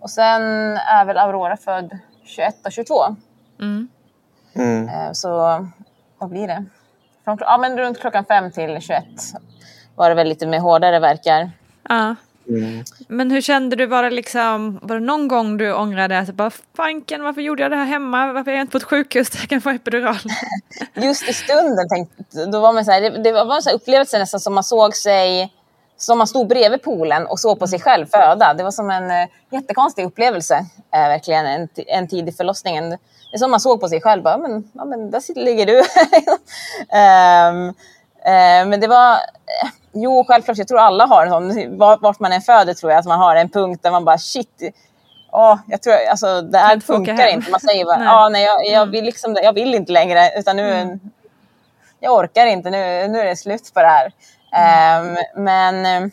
[0.00, 0.42] och sen
[0.76, 2.94] är väl Aurora född 21 och 22.
[3.60, 3.88] Mm.
[4.54, 5.14] mm.
[5.14, 5.66] Så
[6.18, 6.64] vad blir det?
[7.24, 9.04] Från, ja, men runt klockan fem till 21
[9.94, 11.50] var det väl lite mer hårdare verkar.
[11.88, 12.14] Ja.
[12.48, 12.84] Mm.
[13.08, 16.50] Men hur kände du, var det liksom, var det någon gång du ångrade att bara
[16.76, 19.40] fanken varför gjorde jag det här hemma, varför är jag inte på ett sjukhus där
[19.40, 20.16] jag kan få epidural?
[20.94, 24.18] Just i stunden tänkte, då var man så här, det, det var en så upplevelse
[24.18, 25.52] nästan som man såg sig
[26.04, 28.54] som man stod bredvid poolen och såg på sig själv föda.
[28.54, 30.54] Det var som en eh, jättekonstig upplevelse,
[30.94, 32.90] eh, verkligen, en, en tid i förlossningen.
[32.90, 32.98] Det
[33.36, 35.78] är som man såg på sig själv, bara, men, ja, men där ligger du.
[36.98, 37.68] Ehm,
[38.24, 39.18] eh, men det var,
[39.92, 42.98] jo självklart, jag tror alla har en sån, var- vart man än föder tror jag,
[42.98, 44.62] att man har en punkt där man bara shit,
[45.32, 47.50] Åh, jag tror, alltså, det här funkar inte.
[47.50, 48.06] Man säger bara, Nej.
[48.06, 50.98] ja, nej, jag, jag, vill liksom, jag vill inte längre, utan nu,
[52.00, 54.12] jag orkar inte, nu, nu är det slut på det här.
[54.54, 55.16] Mm.
[55.36, 56.10] men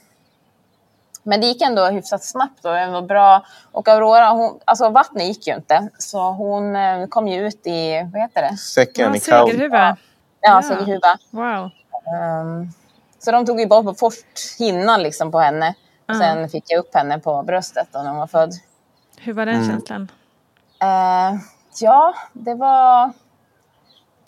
[1.23, 3.45] men det gick ändå hyfsat snabbt och ändå bra.
[3.71, 5.89] Och Aurora, hon, alltså vattnet gick ju inte.
[5.97, 8.57] Så hon eh, kom ju ut i, vad heter det?
[8.57, 9.49] Säcken i kaos.
[9.49, 9.97] Segerhuva.
[10.41, 10.61] Ja, ja.
[10.61, 11.17] segerhuva.
[11.29, 11.69] Wow.
[12.43, 12.73] Um,
[13.19, 15.75] så de tog ju bort först hinnan liksom på henne.
[16.11, 16.19] Uh.
[16.19, 18.53] Sen fick jag upp henne på bröstet då när hon var född.
[19.17, 19.67] Hur var den mm.
[19.67, 20.11] känslan?
[20.83, 21.39] Uh,
[21.81, 23.11] ja, det var,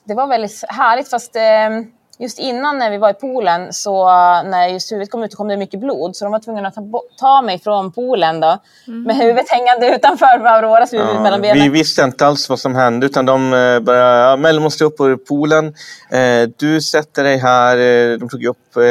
[0.04, 1.86] det var väldigt härligt fast uh,
[2.24, 4.06] just innan när vi var i poolen så
[4.44, 6.76] när just huvudet kom ut så kom det mycket blod så de var tvungna att
[6.76, 8.58] ta, ta mig från poolen då
[8.88, 9.04] mm.
[9.04, 11.64] med huvudet hängande utanför Auroras huvud ja, mellan benen.
[11.64, 14.98] Vi visste inte alls vad som hände utan de eh, började, ja, Melle måste upp
[14.98, 15.74] på poolen.
[16.12, 18.84] Eh, du sätter dig här, eh, de tog upp eh,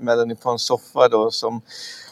[0.00, 1.62] Melanie på en soffa då som,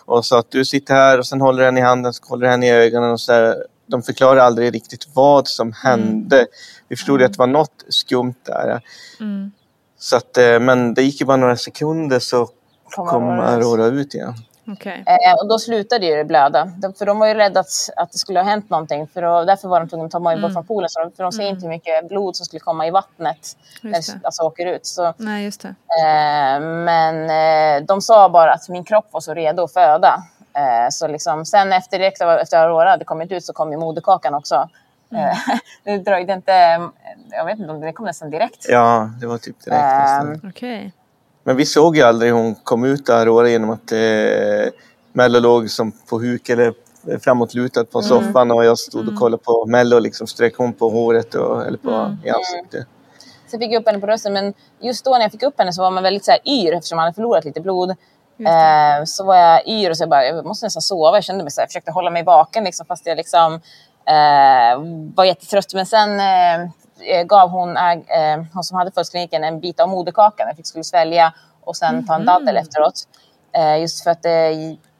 [0.04, 2.62] och sa att du sitter här och sen håller den i handen, så håller den
[2.62, 3.56] i ögonen och så där.
[3.90, 6.36] De förklarade aldrig riktigt vad som hände.
[6.36, 6.48] Mm.
[6.88, 7.26] Vi förstod mm.
[7.26, 8.80] att det var något skumt där.
[9.20, 9.52] Mm.
[9.98, 12.48] Så att, eh, men det gick ju bara några sekunder så
[12.94, 14.34] kom Aurora ut igen.
[14.72, 14.98] Okay.
[15.06, 16.72] Eh, och då slutade det blöda.
[16.98, 19.08] För de var ju rädda att, att det skulle ha hänt någonting.
[19.08, 20.52] För då, därför var de tvungna att ta mig bort mm.
[20.52, 20.88] från poolen.
[20.88, 21.54] Så de, för de ser mm.
[21.54, 24.86] inte hur mycket blod som skulle komma i vattnet när det alltså, åker ut.
[24.86, 25.68] Så, Nej, just det.
[25.68, 30.22] Eh, men eh, de sa bara att min kropp var så redo att föda.
[30.52, 34.34] Eh, så liksom, sen efter, direkt efter Aurora hade kommit ut så kom ju moderkakan
[34.34, 34.68] också.
[35.12, 35.34] Mm.
[35.84, 36.52] det dröjde inte,
[37.30, 38.66] jag vet inte om det kom nästan direkt.
[38.68, 40.42] Ja, det var typ direkt.
[40.42, 40.90] Um, okay.
[41.42, 44.72] Men vi såg ju aldrig hon kom ut där genom att eh,
[45.12, 46.74] Mello låg som på huk eller
[47.20, 48.08] framåtlutad på mm.
[48.08, 49.16] soffan och jag stod och mm.
[49.16, 52.16] kollade på Mello och liksom strök hon på håret och, eller på, mm.
[52.24, 52.86] i ansiktet.
[53.46, 55.72] Sen fick jag upp henne på rösten men just då när jag fick upp henne
[55.72, 57.90] så var man väldigt så här yr eftersom man hade förlorat lite blod.
[58.40, 61.16] Eh, så var jag yr och så jag bara, jag måste nästan sova.
[61.16, 63.60] Jag kände mig så här, jag försökte hålla mig vaken liksom, fast jag liksom
[64.08, 64.78] Eh,
[65.14, 65.74] var jättetrött.
[65.74, 70.46] Men sen eh, gav hon, eh, hon som hade födelsekliniken en bit av moderkakan.
[70.46, 72.26] Jag fick skulle svälja och sen ta en mhm.
[72.26, 73.08] daddel efteråt.
[73.80, 74.52] just för att det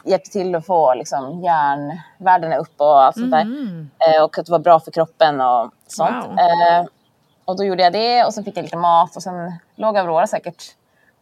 [0.04, 3.40] hjälpte till att få liksom, järnvärdena upp och allt sånt där.
[3.40, 3.90] Mm.
[4.24, 6.26] och att det var bra för kroppen och sånt.
[6.26, 6.88] Wow.
[7.44, 10.26] och då gjorde jag det och sen fick jag lite mat och sen låg Aurora
[10.26, 10.62] säkert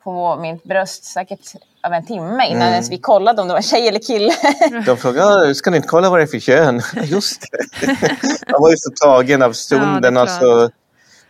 [0.06, 2.72] på mitt bröst säkert av en timme innan mm.
[2.72, 4.32] ens vi kollade om det var tjej eller kille.
[4.86, 6.82] De frågade, ska ni inte kolla vad det är för kön?
[7.04, 7.86] Just det.
[8.46, 10.14] Jag var ju så tagen av stunden.
[10.14, 10.70] Ja, alltså,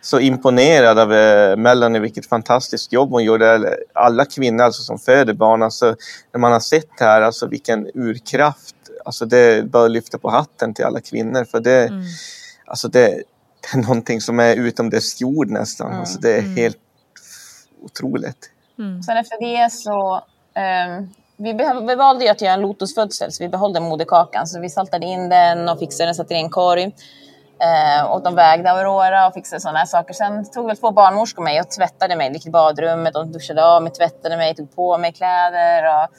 [0.01, 3.77] så imponerad av eh, Melanie, vilket fantastiskt jobb hon gjorde.
[3.93, 5.95] Alla kvinnor alltså, som föder barn, alltså,
[6.33, 8.75] när man har sett det här, alltså, vilken urkraft.
[9.05, 11.45] Alltså, det bör lyfta på hatten till alla kvinnor.
[11.45, 12.03] För det, mm.
[12.65, 13.23] alltså, det,
[13.61, 15.87] det är någonting som är utom dess jord nästan.
[15.87, 15.99] Mm.
[15.99, 16.55] Alltså, det är mm.
[16.55, 16.77] helt
[17.83, 18.51] otroligt.
[18.79, 19.03] Mm.
[19.03, 21.53] Sen efter det så um, vi,
[21.87, 24.47] vi valde ju att göra en lotusfödsel så vi behållde moderkakan.
[24.47, 26.83] Så vi saltade in den och fixade den, satte i en korg.
[27.59, 30.13] Eh, uh, och de vägde Aurora och fixade sådana här saker.
[30.13, 33.13] Sen tog väl två barnmorskor mig och tvättade mig gick i badrummet.
[33.13, 35.83] De duschade av mig, tvättade mig, tog på mig kläder.
[35.83, 36.09] Och,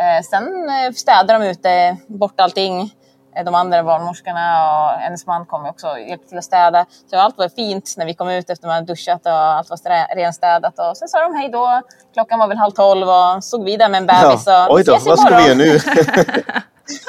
[0.00, 2.94] uh, sen uh, städade de ute bort allting.
[3.38, 6.86] Eh, de andra barnmorskorna och hennes man kom också och hjälpte till att städa.
[7.10, 10.14] Så allt var fint när vi kom ut efter att man duschat och allt var
[10.16, 10.78] renstädat.
[10.78, 11.82] Och sen sa de hej då.
[12.14, 14.42] Klockan var väl halv tolv och såg vi där med en bebis.
[14.46, 14.66] Ja.
[14.70, 15.64] Oj då, vad ska vi göra nu?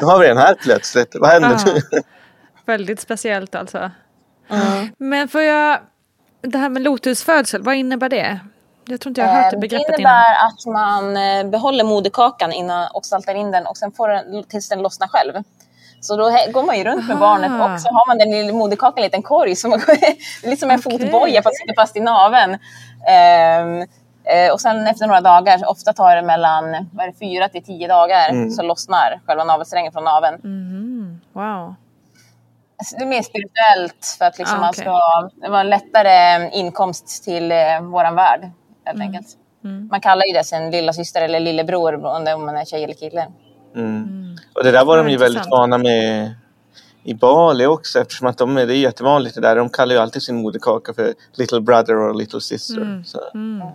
[0.02, 1.16] nu har vi den här plötsligt.
[1.20, 2.02] Vad händer nu?
[2.66, 3.92] Väldigt speciellt alltså.
[4.50, 4.90] Mm.
[4.98, 5.80] Men får jag,
[6.42, 8.40] det här med lotusfödsel, vad innebär det?
[8.86, 10.02] Jag tror inte jag har hört det eh, begreppet innan.
[10.02, 11.08] Det innebär innan.
[11.08, 14.70] att man eh, behåller moderkakan innan och saltar in den och sen får den tills
[14.70, 15.34] den lossnar själv.
[16.02, 17.20] Så då går man ju runt med Aha.
[17.20, 19.72] barnet och så har man den lilla moderkakan i en liten korg som
[20.44, 21.00] lite som en okay.
[21.00, 22.52] fotboja fast sitter fast i naveln.
[22.52, 23.88] Um,
[24.54, 27.88] och sen efter några dagar, ofta tar det mellan vad är det, fyra till tio
[27.88, 28.52] dagar, mm.
[28.52, 30.42] så lossnar själva navelsträngen från naveln.
[30.44, 31.22] Mm.
[31.34, 31.76] Wow.
[32.78, 34.86] Alltså, det är mer spirituellt för att liksom ah, okay.
[34.86, 38.52] man ska, det var en lättare inkomst till eh, våran värld.
[38.86, 39.08] Helt mm.
[39.08, 39.28] enkelt.
[39.64, 39.88] Mm.
[39.92, 43.28] Man kallar ju det sin lilla syster eller lillebror om man är tjej eller kille.
[43.76, 43.88] Mm.
[43.88, 44.38] mm.
[44.54, 46.36] Och det där var de ju väldigt vana med
[47.04, 49.56] i Bali också eftersom att de, det är jättevanligt det där.
[49.56, 52.82] De kallar ju alltid sin moderkaka för little brother och little sister.
[52.82, 53.04] Mm.
[53.34, 53.68] Mm.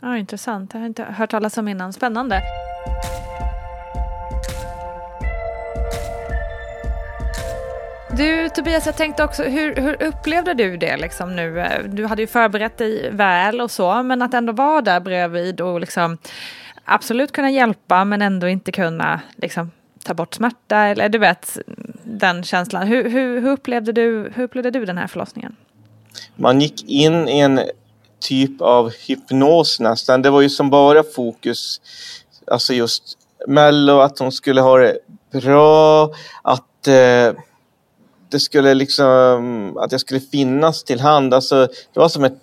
[0.00, 0.70] Ja, intressant.
[0.70, 1.92] Det har jag inte hört talas om innan.
[1.92, 2.42] Spännande.
[8.16, 11.64] Du Tobias, jag tänkte också, hur, hur, upplevde du det liksom nu?
[11.88, 15.80] Du hade ju förberett dig väl och så, men att ändå vara där bredvid och
[15.80, 16.18] liksom
[16.90, 19.70] absolut kunna hjälpa men ändå inte kunna liksom,
[20.04, 21.58] ta bort smärta eller du vet
[22.04, 22.86] den känslan.
[22.86, 25.56] Hur, hur, hur, upplevde du, hur upplevde du den här förlossningen?
[26.36, 27.60] Man gick in i en
[28.20, 30.22] typ av hypnos nästan.
[30.22, 31.80] Det var ju som bara fokus,
[32.46, 34.98] alltså just Mello, att hon skulle ha det
[35.32, 36.04] bra,
[36.42, 37.34] att eh,
[38.28, 41.34] det skulle liksom, att jag skulle finnas till hand.
[41.34, 42.38] Alltså, det var som ett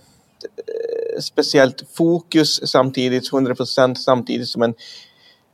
[1.22, 4.74] speciellt fokus samtidigt, 100 procent samtidigt som en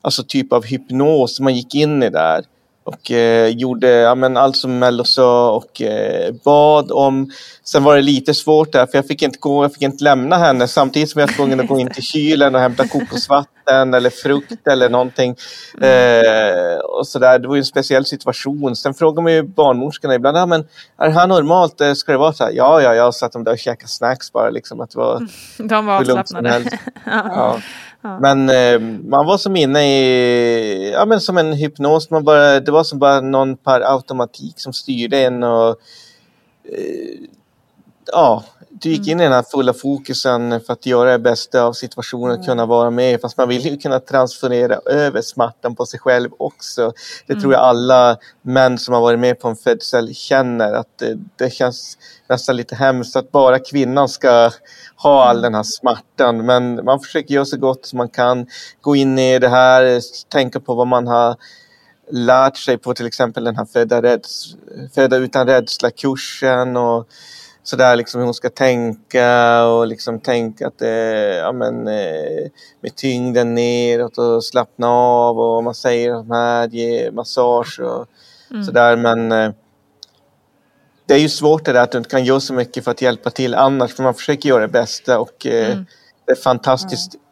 [0.02, 1.40] alltså typ av hypnos.
[1.40, 2.46] Man gick in i där
[2.84, 7.32] och eh, gjorde ja, men allt som Mello sa och eh, bad om.
[7.64, 10.38] Sen var det lite svårt där för jag fick inte gå, jag fick inte lämna
[10.38, 14.10] henne samtidigt som jag var tvungen att gå in till kylen och hämta kokosvatten eller
[14.10, 15.36] frukt eller någonting.
[15.82, 17.40] Eh, och så där.
[17.40, 18.76] Det var ju en speciell situation.
[18.76, 21.82] Sen frågar man ju barnmorskorna ibland, ja, men är det här normalt?
[21.82, 22.52] Eh, ska det vara så här?
[22.52, 24.82] Ja, ja, jag satt de där och käkade snacks bara liksom.
[24.82, 26.80] Att det var de var avslappnade.
[27.06, 27.60] ja.
[28.22, 32.10] Men eh, man var som inne i, ja men som en hypnos.
[32.10, 37.20] Man bara, det var som bara någon per automatik som styrde en och eh,
[38.12, 38.44] ja,
[38.80, 42.40] du gick in i den här fulla fokusen för att göra det bästa av situationen,
[42.40, 43.22] och kunna vara med.
[43.22, 46.94] Fast man vill ju kunna transferera över smärtan på sig själv också.
[47.28, 51.18] Det tror jag alla män som har varit med på en födsel känner att det,
[51.36, 51.98] det känns
[52.30, 54.52] nästan lite hemskt att bara kvinnan ska
[54.96, 56.46] ha all den här smärtan.
[56.46, 58.48] Men man försöker göra så gott som man kan,
[58.82, 61.36] gå in i det här, tänka på vad man har
[62.12, 64.56] lärt sig på till exempel den här Föda, räds,
[64.96, 67.08] föda utan rädsla-kursen och
[67.64, 72.50] sådär liksom hur hon ska tänka och liksom tänka att det ja, men, eh,
[72.82, 78.08] med tyngden neråt och slappna av och man säger att man ger massage och
[78.52, 78.64] mm.
[78.64, 79.52] sådär men eh,
[81.06, 83.02] det är ju svårt det där att du inte kan göra så mycket för att
[83.02, 85.86] hjälpa till annars för man försöker göra det bästa och eh, mm.
[86.26, 87.24] det är fantastiskt mm.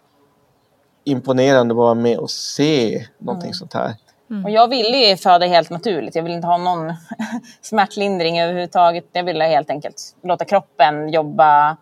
[1.03, 3.53] imponerande att vara med och se någonting mm.
[3.53, 3.95] sånt här.
[4.31, 4.45] Mm.
[4.45, 6.15] Och jag ville ju föda helt naturligt.
[6.15, 6.93] Jag ville inte ha någon
[7.61, 9.05] smärtlindring överhuvudtaget.
[9.11, 11.77] Jag ville helt enkelt låta kroppen jobba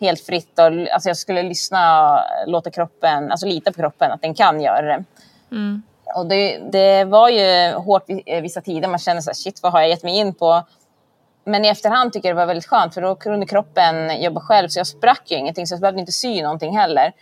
[0.00, 0.58] helt fritt.
[0.58, 4.60] Och, alltså jag skulle lyssna och låta kroppen, alltså lita på kroppen att den kan
[4.60, 5.04] göra det.
[5.50, 5.82] Mm.
[6.16, 8.04] Och det, det, var ju hårt
[8.42, 8.88] vissa tider.
[8.88, 10.62] Man kände så här, shit vad har jag gett mig in på?
[11.44, 14.68] Men i efterhand tycker jag det var väldigt skönt för då kunde kroppen jobba själv.
[14.68, 17.12] Så jag sprack ju ingenting så jag behövde inte sy någonting heller.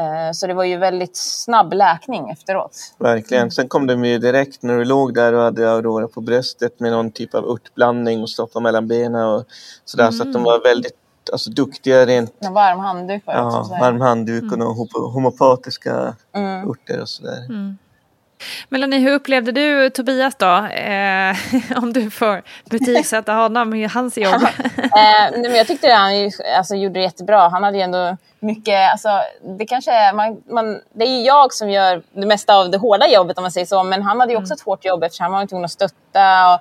[0.00, 2.76] Eh, så det var ju väldigt snabb läkning efteråt.
[2.98, 3.50] Verkligen.
[3.50, 6.92] Sen kom de ju direkt när du låg där och hade Aurora på bröstet med
[6.92, 9.44] någon typ av örtblandning och stoppa mellan benen och
[9.84, 10.04] sådär.
[10.04, 10.12] Mm.
[10.12, 10.96] Så att de var väldigt
[11.32, 12.34] alltså, duktiga rent...
[12.38, 15.12] En varm handduk var det Ja, varm handduk och mm.
[15.12, 16.70] homopatiska mm.
[16.70, 17.44] örter och sådär.
[17.48, 17.78] Mm.
[18.68, 20.66] Melanie, hur upplevde du Tobias då?
[20.66, 21.36] Eh,
[21.76, 24.42] om du får betygsätta honom i hans jobb.
[24.76, 27.48] eh, men jag tyckte han alltså, gjorde det jättebra.
[27.48, 29.08] Han hade ju ändå mycket, alltså,
[29.58, 33.08] det kanske är, man, man, det är jag som gör det mesta av det hårda
[33.08, 33.82] jobbet om man säger så.
[33.82, 34.56] Men han hade ju också mm.
[34.56, 36.60] ett hårt jobb eftersom han var tvungen att stötta och,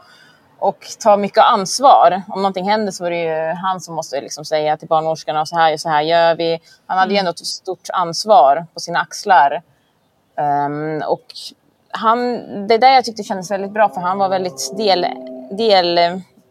[0.67, 2.21] och ta mycket ansvar.
[2.27, 5.55] Om någonting händer så var det ju han som måste liksom säga till barnmorskorna så
[5.55, 6.59] här, så här gör vi.
[6.87, 7.27] Han hade ju mm.
[7.27, 9.61] ändå ett stort ansvar på sina axlar.
[10.65, 11.25] Um, och
[11.91, 15.05] han, det där jag tyckte kändes väldigt bra för han var väldigt del,
[15.51, 15.99] del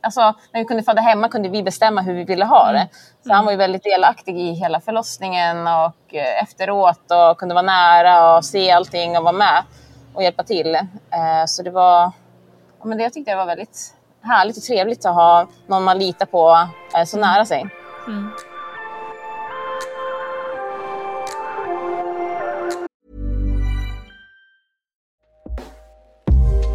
[0.00, 0.20] alltså,
[0.52, 2.88] när vi kunde föda hemma kunde vi bestämma hur vi ville ha det.
[3.26, 7.62] Så han var ju väldigt delaktig i hela förlossningen och eh, efteråt och kunde vara
[7.62, 9.62] nära och se allting och vara med
[10.14, 10.74] och hjälpa till.
[10.74, 12.12] Eh, så det var,
[12.84, 16.26] men det jag tyckte det var väldigt härligt och trevligt att ha någon man litar
[16.26, 17.66] på eh, så nära sig.
[18.06, 18.30] Mm.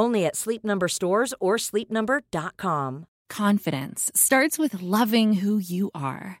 [0.00, 3.04] Only at Sleep Number stores or sleepnumber.com.
[3.28, 6.40] Confidence starts with loving who you are.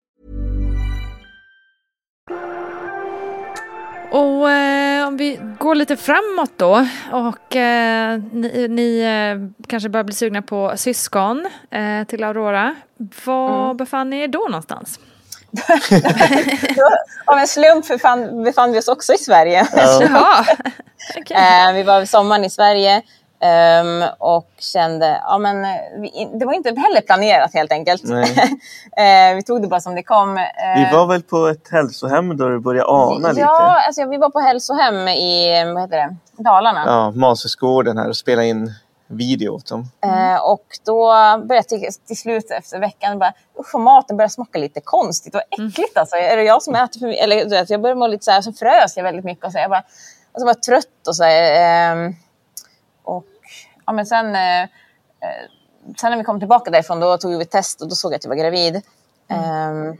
[4.11, 10.03] Och eh, om vi går lite framåt då och eh, ni, ni eh, kanske börjar
[10.03, 12.75] bli sugna på syskon eh, till Aurora.
[13.25, 13.77] Var Mm.
[13.77, 14.99] befann ni er då någonstans?
[17.25, 19.67] Av en slump befann, befann vi oss också i Sverige.
[19.75, 20.45] Jaha,
[21.17, 21.37] okej.
[21.67, 23.01] Eh, vi var sommaren i Sverige
[23.41, 28.03] ehm, och kände, ja men eh, vi, det var inte heller planerat helt enkelt.
[28.97, 30.37] Eh, vi tog det bara som det kom.
[30.37, 30.43] Eh,
[30.75, 33.41] Vi var väl på ett hälsohem då du började ana lite?
[33.41, 36.83] Ja, alltså, vi var på hälsohem i vad heter det, Dalarna.
[36.85, 38.73] Ja, Masesgården här och spela in
[39.07, 39.91] video åt dem.
[40.03, 41.05] Eh, och då
[41.47, 45.41] började jag till, till slut efter veckan bara, usch maten börjar smaka lite konstigt och
[45.51, 46.15] äckligt alltså.
[46.15, 47.23] Är det jag som äter för mycket?
[47.23, 49.69] Eller jag började må lite så här, så frös jag väldigt mycket och så, jag
[49.69, 49.83] bara,
[50.33, 51.53] och så var jag trött och så här,
[51.91, 52.15] ehm,
[53.03, 53.25] Och
[53.85, 54.67] ja, men sen, eh, eh,
[55.97, 58.15] sen när vi kom tillbaka därifrån då tog vi ett test och då såg jag
[58.17, 58.81] att jag var gravid.
[59.29, 59.97] Ehm,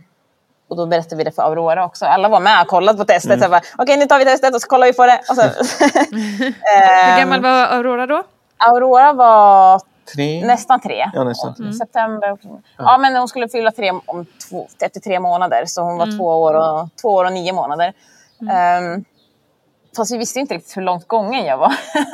[0.68, 2.06] och då berättade vi det för Aurora också.
[2.06, 3.50] Alla var med och kollade på testet.
[3.50, 5.22] Bara, Okej, nu tar vi testet och så kollar vi på det.
[5.30, 5.42] Och så,
[6.12, 8.24] Hur gammal var Aurora då?
[8.58, 9.82] Aurora var
[10.16, 10.46] Tre?
[10.46, 11.12] nästan tre.
[11.14, 11.74] Ja, nästan tre.
[11.74, 12.38] September.
[12.78, 12.98] Ja.
[12.98, 15.66] men hon skulle fylla tre om två, efter tre månader.
[15.66, 17.94] Så hon var två, år och, två år och nio månader.
[18.52, 19.06] Ehm,
[19.96, 21.74] fast vi visste inte riktigt hur långt gången jag var.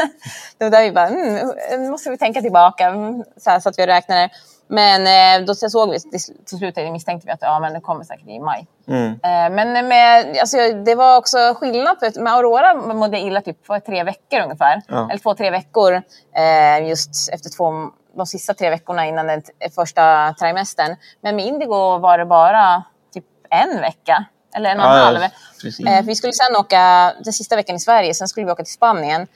[0.58, 2.88] var där vi bara, mm, nu måste vi tänka tillbaka.
[2.88, 4.30] Mm, Så, här, så att vi räknade.
[4.70, 5.08] Men
[5.42, 8.40] eh, då såg vi till, slut misstänkte vi att ja, men det kommer säkert i
[8.40, 8.68] maj.
[8.88, 9.12] Mm.
[9.12, 12.00] Eh, Men med, alltså, det var också skillnad.
[12.00, 14.82] För, med Aurora mådde jag illa typ för tre veckor ungefär.
[14.88, 15.10] Ja.
[15.10, 16.02] Eller två, tre veckor.
[16.36, 17.72] Eh, just efter två,
[18.18, 19.42] de sista tre veckorna innan den
[19.76, 20.96] första trimestern.
[21.22, 24.26] Men med Indigo var det bara typ en vecka.
[24.56, 25.20] Eller en och en Ja, halv.
[25.20, 25.92] ja.
[25.92, 28.14] Eh, för vi skulle sen åka den sista veckan i Sverige.
[28.14, 29.28] Sen skulle vi åka till Spanien.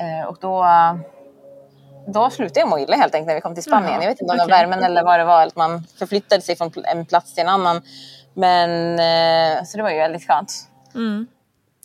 [0.00, 0.66] Eh, och då,
[2.06, 3.92] då slutade jag må illa helt enkelt när vi kom till Spanien.
[3.92, 5.46] Jaha, jag vet inte om det var värmen eller vad det var.
[5.46, 7.82] Att man förflyttade sig från en plats till en annan.
[8.34, 10.52] Men, eh, så det var ju väldigt skönt.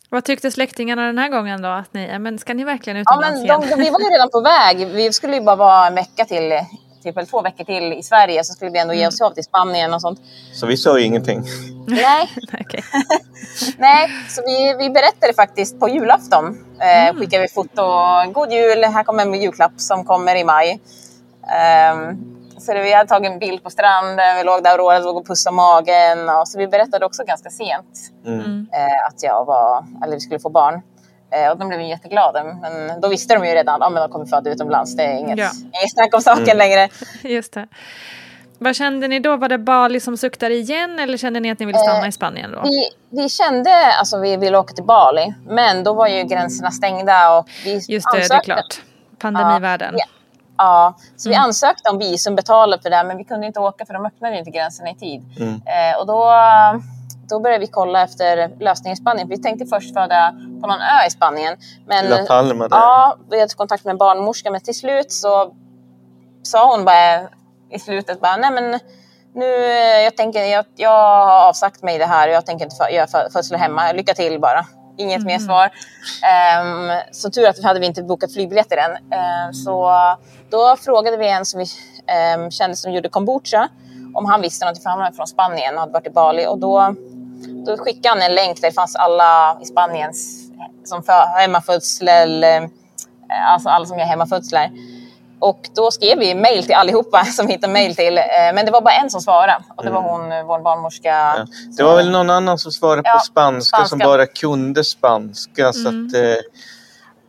[0.08, 1.68] Vad tyckte släktingarna den här gången då?
[1.68, 3.60] Att ni, ja, men ska ni verkligen Ja, utomlands men igen?
[3.60, 4.86] de, de, vi var ju redan på väg.
[4.86, 6.52] Vi skulle ju bara vara en vecka till,
[7.04, 8.44] typ eller två veckor till i Sverige.
[8.44, 10.20] Så skulle vi ändå ge oss av till Spanien och sånt.
[10.54, 11.42] Så vi sa ju ingenting.
[11.86, 12.28] Nej,
[13.78, 14.10] nej.
[14.28, 16.64] så vi, vi berättade faktiskt på julafton.
[16.80, 17.82] Eh, skickade vi foto.
[18.32, 20.80] God jul, här kommer en julklapp som kommer i maj.
[21.56, 22.16] Ehm,
[22.58, 25.26] så det, vi hade tagit en bild på stranden, vi låg där Aurora låg och
[25.26, 26.28] pussade magen.
[26.28, 28.66] Och, så vi berättade också ganska sent Mm.
[28.72, 30.82] eh, att jag var, eller vi skulle få barn.
[31.36, 32.44] Eh, och de blev ju jätteglada.
[32.44, 34.96] Men då visste de ju redan att ah, men de kommer föda utomlands.
[34.96, 35.50] Det är inget, Ja.
[35.80, 36.88] inget snack om saken längre.
[37.22, 37.66] Just det.
[38.58, 39.36] Vad kände ni då?
[39.36, 42.52] Var det Bali som suktade igen eller kände ni att ni ville stanna i Spanien
[42.52, 42.60] då?
[42.64, 47.38] Vi, vi kände, alltså vi ville åka till Bali, men då var ju gränserna stängda
[47.38, 48.80] och vi Just det, det är ansökte- klart.
[49.18, 49.94] Pandemivärlden.
[49.96, 50.04] Ja.
[50.56, 51.38] Ja, så Mm.
[51.40, 54.38] vi ansökte om visum, betalade för det, men vi kunde inte åka för de öppnade
[54.38, 55.22] inte gränserna i tid.
[55.40, 55.54] Mm.
[55.54, 56.30] Eh, och då,
[57.34, 59.28] då började vi kolla efter lösning i Spanien.
[59.28, 61.56] Vi tänkte först föda på någon ö i Spanien.
[61.86, 62.76] Men, La Palma där.
[62.76, 65.54] Ja, vi hade kontakt med en barnmorska, men till slut så
[66.42, 67.20] sa hon bara
[67.70, 68.80] i slutet bara, nej men
[69.34, 69.46] nu,
[70.04, 70.90] jag tänker, jag, jag
[71.26, 73.92] har avsagt mig det här och jag tänker inte för, göra födsel hemma.
[73.92, 74.66] Lycka till bara.
[74.98, 75.70] Inget mer svar.
[76.60, 78.90] Um, så tur att vi hade vi inte bokat flygbiljetter än.
[78.90, 79.90] Ehm, så
[80.50, 81.66] då frågade vi en som vi
[82.36, 83.68] um, kände som gjorde kombucha
[84.14, 86.46] om han visste något, för han var från Spanien och hade varit i Bali.
[86.46, 86.94] Och då,
[87.66, 90.40] då skickade han en länk där det fanns alla i Spaniens
[90.84, 92.62] som för hemmafödsel, eh,
[93.52, 94.70] alltså alla som gör hemmafödslar.
[95.38, 98.18] Och då skrev vi mail till allihopa som hittade mail till.
[98.18, 101.08] eh, Men det var bara en som svarade och det var hon, eh, vår barnmorska.
[101.08, 101.46] Ja.
[101.76, 104.06] Det var väl någon annan som svarade på Ja, spanska, som spanska.
[104.08, 105.72] bara kunde spanska.
[105.72, 106.36] Så att, eh,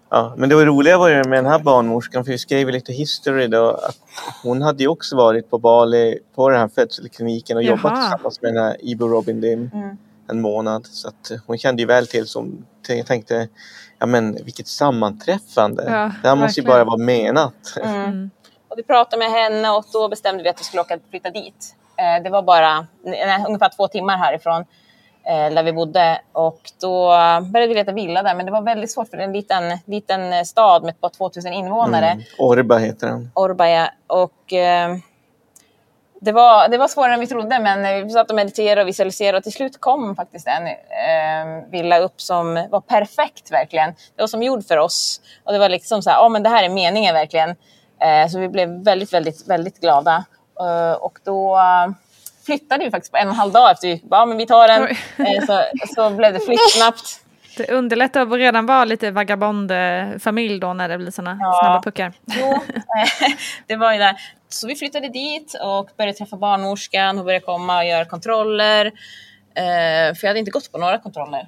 [0.09, 0.33] ja.
[0.37, 3.47] Men det var roliga var ju med den här barnmorskan, för vi skrev lite history
[3.47, 3.97] då, att
[4.43, 8.01] hon hade ju också varit på Bali på den här födselkliniken och jobbat Jaha.
[8.01, 9.69] tillsammans med den här Ibo Robin Lim.
[10.29, 10.87] En månad.
[10.87, 13.47] Så att hon kände ju väl till som jag tänkte,
[13.99, 15.83] ja men vilket sammanträffande.
[15.83, 16.65] Ja, det här måste ju verkligen.
[16.65, 17.77] bara vara menat.
[17.83, 18.29] Mm.
[18.67, 21.75] Och vi pratade med henne och då bestämde vi att vi skulle åka flytta dit.
[21.97, 24.65] Eh, det var bara nej, ungefär två timmar härifrån
[25.23, 27.07] eh, där vi bodde och då
[27.51, 29.77] började vi leta villa där men det var väldigt svårt för det är en liten,
[29.85, 32.07] liten stad med bara 2000 invånare.
[32.07, 32.23] Mm.
[32.37, 33.31] Orba heter den.
[33.33, 33.91] Orbaja.
[34.07, 34.97] Och, eh,
[36.25, 39.37] det, var, det var svårare än vi trodde, men vi satt och mediterade och visualiserade
[39.37, 43.89] och till slut kom faktiskt en eh, villa upp som var perfekt verkligen.
[43.89, 45.21] Det var som gjord för oss.
[45.43, 47.49] Och det var liksom så här, ja men det här är meningen verkligen.
[48.01, 50.25] Eh, så vi blev väldigt, väldigt, väldigt glada.
[50.59, 51.59] Eh, och då
[52.45, 54.67] flyttade vi faktiskt på en och en halv dag efter vi ja men vi tar
[54.67, 54.87] den.
[55.27, 55.63] Eh, så,
[55.95, 57.21] så blev det flytt snabbt.
[57.57, 61.59] Det underlättar att redan vara lite vagabondfamilj då när det blir såna Ja.
[61.61, 62.13] snabba puckar.
[62.25, 63.31] Jo, eh,
[63.67, 64.15] det var ju där.
[64.49, 67.17] Så vi flyttade dit och började träffa barnmorskan.
[67.17, 68.85] Hon började komma och göra kontroller.
[68.85, 71.47] Eh, för jag hade inte gått på några kontroller.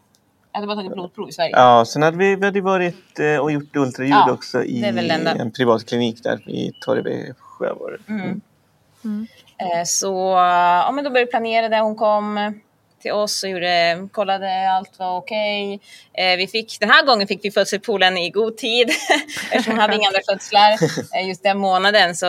[0.52, 1.52] Jag hade bara tagit blodprov i Sverige.
[1.56, 4.92] Ja, sen hade vi, vi hade varit eh, och gjort ultraljud Ja, också i det
[4.92, 8.14] det en privat klinik där i Torrevieja var det.
[8.14, 9.28] Mm.
[9.58, 12.54] Eh, så ja, men då började vi planera där hon kom
[13.02, 15.80] till oss och gjorde, kollade allt var okej.
[16.14, 18.90] Eh, vi fick, den här gången fick vi födselpoolen i god tid
[19.52, 20.72] eftersom hon hade inga andra födslar.
[21.16, 22.28] Eh, just den månaden så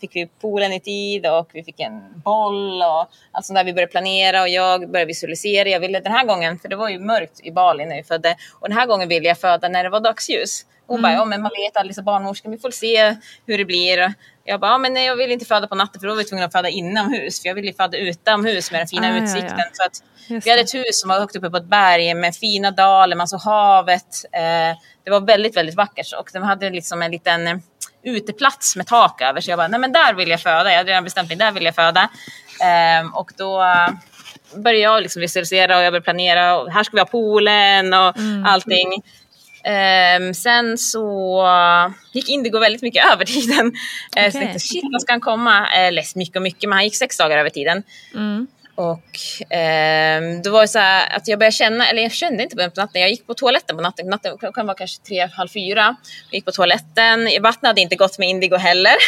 [0.00, 3.64] fick vi poolen i tid och vi fick en boll och allt sånt där.
[3.64, 5.68] Vi började planera och jag började visualisera.
[5.68, 8.36] Jag ville den här gången, för det var ju mörkt i Bali när vi födde
[8.60, 10.64] och den här gången ville jag föda när det var dagsljus.
[10.90, 13.16] Hon bara, ja men man vet aldrig så barnmorskan, vi får se
[13.46, 14.14] hur det blir.
[14.44, 16.24] Jag bara, ja, men nej, jag vill inte föda på natten för då var vi
[16.24, 17.42] tvungna att föda inomhus.
[17.42, 19.58] För jag ville föda utomhus med den fina Ah, ja, utsikten.
[19.58, 19.64] ja.
[19.76, 22.36] För att Just vi hade ett hus som var högt uppe på ett berg med
[22.36, 24.24] fina dalar, man såg havet.
[24.32, 26.12] Eh, det var väldigt, väldigt vackert.
[26.18, 27.56] Och de hade liksom en liten eh,
[28.04, 29.40] uteplats med tak över.
[29.40, 30.70] Så jag bara, nej men där vill jag föda.
[30.70, 32.08] Jag hade redan bestämt mig, där vill jag föda.
[32.62, 33.88] Eh, och då eh,
[34.56, 36.58] började jag liksom visualisera och jag började planera.
[36.58, 38.14] Och här ska vi ha poolen och
[38.46, 39.02] allting.
[39.64, 41.44] Ehm, sen så
[42.12, 43.72] gick Indigo väldigt mycket över tiden.
[44.16, 45.68] Eh, Så jag tänkte, shit, vad ska han komma?
[45.70, 47.82] Eller mycket och mycket, men han gick sex dagar över tiden.
[48.14, 48.46] Mm.
[48.74, 49.18] Och
[49.50, 52.80] ehm, då var det så här att jag började känna, eller jag kände inte på
[52.80, 55.96] natten, jag gick på toaletten på natten, natten klockan var kanske tre, halv fyra.
[56.30, 58.94] Jag gick på toaletten, vattnet hade inte gått med Indigo heller.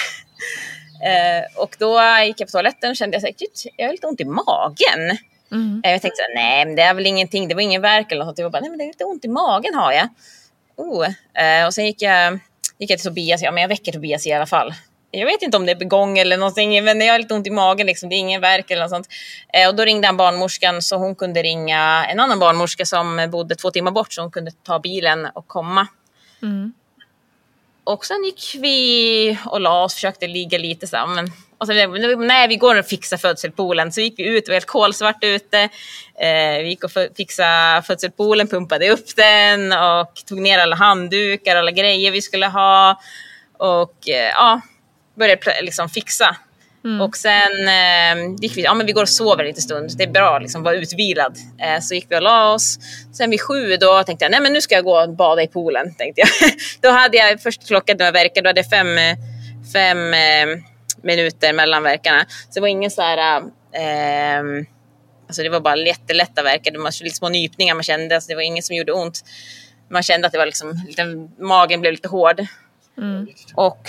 [1.05, 3.43] Eh, och då gick jag på toaletten och kände jag att
[3.77, 5.19] jag har lite ont i magen.
[5.53, 5.81] Mm.
[5.85, 8.25] Jag tänkte så här, nej men det är väl ingenting, det var ingen värk eller
[8.25, 8.39] något.
[8.39, 10.09] Jag var bara, nej men det är lite ont i magen har jag.
[10.77, 11.07] Oh.
[11.43, 12.39] Eh, och sen gick jag,
[12.79, 14.75] gick jag till Tobias, ja men jag väcker Tobias i alla fall.
[15.11, 17.51] Jag vet inte om det är begång eller någonting, men jag har lite ont i
[17.51, 18.09] magen, liksom.
[18.09, 19.09] det är ingen värk eller något sånt.
[19.53, 23.55] Eh, och då ringde han barnmorskan så hon kunde ringa en annan barnmorska som bodde
[23.55, 25.87] två timmar bort så hon kunde ta bilen och komma.
[26.43, 26.73] Mm.
[27.85, 31.73] Och sen gick vi och la oss, försökte ligga lite så men och så,
[32.17, 33.93] nej, vi går och fixar födselpoolen.
[33.93, 35.59] Så gick vi ut, det var helt kolsvart ute.
[36.21, 41.71] Eh, vi gick och fixade födselpoolen, pumpade upp den och tog ner alla handdukar, alla
[41.71, 43.01] grejer vi skulle ha.
[43.59, 44.61] Och eh, ja,
[45.15, 46.37] började liksom fixa.
[47.01, 49.91] Och sen eh, gick vi, ja men vi går och sover lite stund.
[49.97, 51.37] Det är bra liksom, vara utvilad.
[51.59, 52.79] Eh, så gick vi och la oss.
[53.13, 55.49] Sen vid sju då tänkte jag, nej men nu ska jag gå och bada i
[55.49, 55.95] poolen.
[55.95, 56.51] Tänkte jag.
[56.81, 59.17] då hade jag först klockan några verkar, då hade jag fem,
[59.73, 60.72] fem eh,
[61.03, 62.27] minuter mellan verkarna.
[62.29, 63.41] Så det var ingen så här,
[63.73, 64.43] eh,
[65.27, 66.71] alltså det var bara jättelätta verkar.
[66.71, 69.25] Det var lite små nypningar man kände, alltså det var inget som gjorde ont.
[69.91, 71.05] Man kände att det var liksom, lite,
[71.39, 72.47] magen blev lite hård.
[73.55, 73.89] Och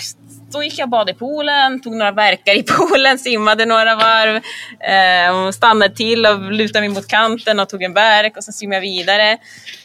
[0.52, 4.36] då gick jag badade i poolen, tog några verkar i poolen, simmade några varv.
[4.80, 8.54] Eh, och stannade till och lutade mig mot kanten och tog en verk och sen
[8.54, 9.38] simmade jag vidare.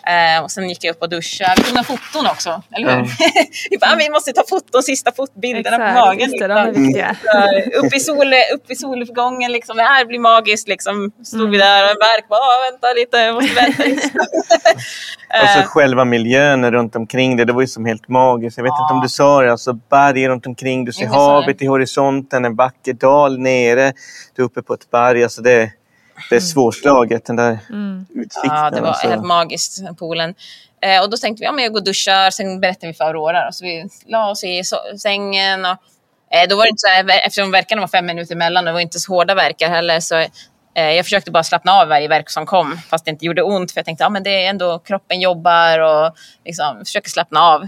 [0.08, 1.54] Eh, och sen gick jag upp och duschade.
[1.58, 2.98] Vi tog några foton också, eller hur?
[3.00, 3.06] Ja.
[3.70, 6.30] vi, bara, "Ah, vi måste ta foton, sista fotbilderna på magen.
[6.30, 7.86] liksom.
[7.86, 9.78] upp, i sol, upp i soluppgången, liksom.
[9.78, 10.68] det här blir magiskt.
[10.68, 11.12] Liksom.
[11.24, 14.10] Stod vi där och en verk, bara, "Ah, vänta lite, jag måste vänta lite.
[15.44, 18.58] Och så Eh, själva miljön runt omkring det, det var ju som helt magiskt.
[18.58, 21.66] Jag vet inte om du det, alltså berg runt omkring, du ser sa havet i
[21.66, 23.94] horisonten, en vacker dal nere,
[24.36, 25.24] du är uppe på ett berg.
[25.24, 25.72] Alltså det,
[26.30, 27.60] det är svårslaget, den där
[28.16, 28.52] utsikten.
[28.56, 29.08] Ja, det var alltså.
[29.08, 30.36] helt magiskt, poolen.
[30.82, 33.06] Eh, och då tänkte vi, ja men jag går och duschar, sen berättade vi för
[33.06, 33.52] Aurora.
[33.52, 35.78] Så vi la oss i so- sängen och
[36.32, 38.80] eh, då var det inte så här, eftersom verkarna var fem minuter emellan, det var
[38.80, 40.16] inte så hårda verkar heller, så
[40.74, 43.72] eh, jag försökte bara slappna av varje verk som kom, fast det inte gjorde ont,
[43.72, 47.68] för jag tänkte, ja men det är ändå, kroppen jobbar och liksom försöker slappna av.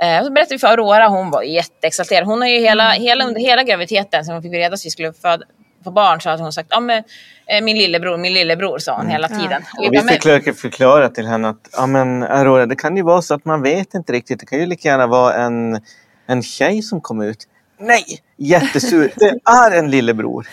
[0.00, 2.24] Eh, så berättade vi för Aurora, hon var jätteexalterad.
[2.26, 5.12] Hon har ju hela, hela, under hela graviditeten, sen hon fick reda att vi skulle
[5.12, 5.44] föda
[5.84, 7.04] få barn, så hade hon sagt, ja men
[7.46, 9.62] eh, min lillebror, min lillebror, sa hon hela tiden.
[9.80, 10.00] Vi Och vi
[10.40, 13.62] fick förklara till henne att ja, men, Aurora, det kan ju vara så att man
[13.62, 14.40] vet inte riktigt.
[14.40, 15.80] Det kan ju lika gärna vara en,
[16.26, 17.48] en tjej som kom ut.
[17.78, 18.04] Nej,
[18.36, 19.12] jättesur.
[19.16, 20.46] Det är en lillebror.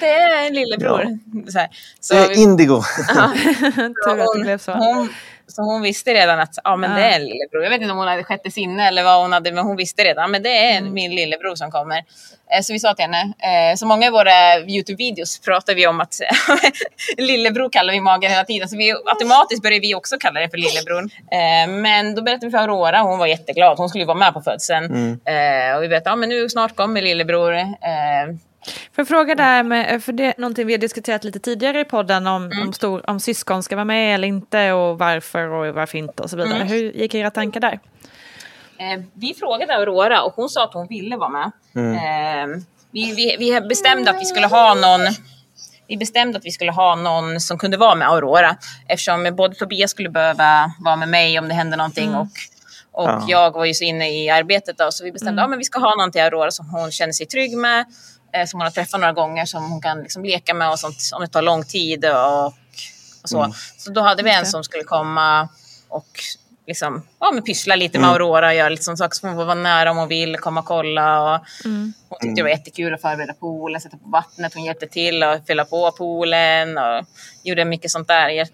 [0.00, 1.18] Det är en lillebror.
[1.50, 1.68] Så, här.
[2.00, 2.82] så Det är vi- Indigo.
[3.14, 3.32] Ja.
[4.58, 4.72] Så.
[4.72, 5.08] Hon,
[5.48, 6.96] så hon visste redan att ja, men Ja.
[6.96, 7.62] det är lillebror.
[7.62, 10.04] Jag vet inte om hon hade sjätte sinne eller vad hon hade, men hon visste
[10.04, 10.30] redan.
[10.30, 10.94] Men det är Mm.
[10.94, 11.96] min lillebror som kommer.
[11.98, 16.00] Eh, Så vi sa till henne, eh, så många i våra Youtube-videos pratar vi om
[16.00, 16.14] att
[17.16, 18.68] lillebror kallar vi magen hela tiden.
[18.68, 21.02] Så vi, automatiskt börjar vi också kalla det för lillebror.
[21.32, 23.78] Eh, Men då berättade vi för Aurora, hon var jätteglad.
[23.78, 24.84] Hon skulle ju vara med på födseln.
[25.24, 27.54] Eh, Och vi berättade, ja men nu snart kommer lillebror.
[28.66, 31.84] Får jag fråga där med, för det är någonting vi har diskuterat lite tidigare i
[31.84, 35.98] podden om, om, stor, om syskon ska vara med eller inte och varför och varför
[35.98, 36.64] inte och så vidare.
[36.64, 37.80] Hur gick era tankar där?
[38.78, 41.52] Eh, vi frågade Aurora och hon sa att hon ville vara med.
[41.76, 45.00] Eh, vi, vi, vi bestämde att vi skulle ha någon
[45.88, 48.56] vi bestämde att vi skulle ha någon som kunde vara med Aurora
[48.88, 52.26] eftersom både Tobias skulle behöva vara med mig om det hände någonting och,
[52.92, 53.24] och Ja.
[53.28, 55.64] jag var ju så inne i arbetet då så vi bestämde att ja, men vi
[55.64, 57.84] ska ha någon till Aurora som hon känner sig trygg med
[58.46, 61.20] som hon har träffat några gånger som hon kan liksom leka med och sånt om
[61.20, 63.52] det tar lång tid och, och så.
[63.78, 65.48] Så då hade vi en som skulle komma
[65.88, 66.06] och
[66.66, 69.44] liksom, ja, men pyssla lite med Aurora och göra lite sånt saker som hon får
[69.44, 71.34] vara nära om hon vill, komma och kolla.
[71.34, 71.40] Och
[72.08, 75.46] Hon tyckte det var jättekul att förbereda poolen, sätta på vattnet, hon hjälpte till att
[75.46, 77.06] fylla på poolen och
[77.42, 78.46] gjorde mycket sånt där eh,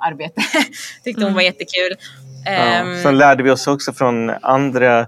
[0.00, 0.42] arbete.
[1.04, 1.96] tyckte hon var jättekul.
[2.44, 2.50] Ja.
[2.50, 5.06] Ehm, Sen lärde vi oss också från andra eh,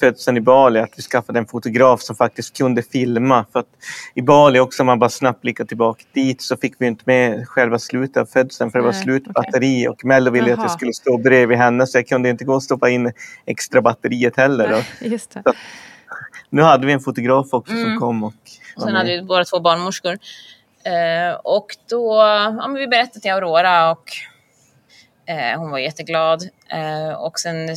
[0.00, 3.44] födseln i Bali att vi skaffade en fotograf som faktiskt kunde filma.
[3.52, 3.66] För att
[4.14, 7.48] I Bali också, om man bara snabbt blickar tillbaka dit, så fick vi inte med
[7.48, 9.32] själva slutet av födseln för det var slut okej.
[9.32, 10.64] batteri och Mello ville att Jaha.
[10.64, 13.12] jag skulle stå bredvid henne så jag kunde inte gå och stoppa in
[13.46, 14.84] extra batteriet heller.
[14.98, 15.42] Det.
[16.50, 18.34] Nu hade vi en fotograf också som kom och
[18.76, 20.18] var Sen hade vi våra två barnmorskor.
[20.84, 22.16] Eh, och då
[22.58, 24.10] ja, men vi berättade till Aurora och
[25.58, 26.42] hon var jätteglad.
[26.68, 27.68] Eh, och sen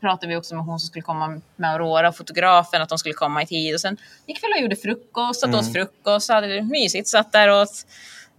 [0.00, 3.42] pratade vi också med hon som skulle komma med Aurora, fotografen, att de skulle komma
[3.42, 3.74] i tid.
[3.74, 3.96] Och sen
[4.26, 7.86] gick vi och gjorde frukost, satt oss frukost, hade det mysigt, satt där och åt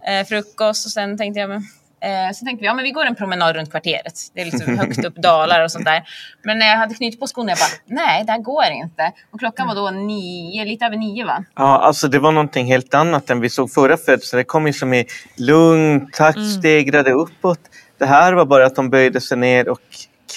[0.06, 0.86] eh, frukost.
[0.86, 1.58] Och sen tänkte jag, men,
[2.00, 4.14] eh, så tänkte vi, ja men vi går en promenad runt kvarteret.
[4.34, 6.02] Det är liksom högt upp dalar och sånt där.
[6.42, 9.12] Men när jag hade knutit på skorna, jag bara, nej, det här går inte.
[9.30, 11.44] Och klockan var då nio, lite över nio va?
[11.54, 14.38] Ja, alltså det var någonting helt annat än vi såg förra födseln.
[14.38, 15.06] Det kom ju som i
[15.36, 16.50] lugn takt, Mm.
[16.50, 17.60] stegrade uppåt.
[17.98, 19.80] Det här var bara att de böjde sig ner och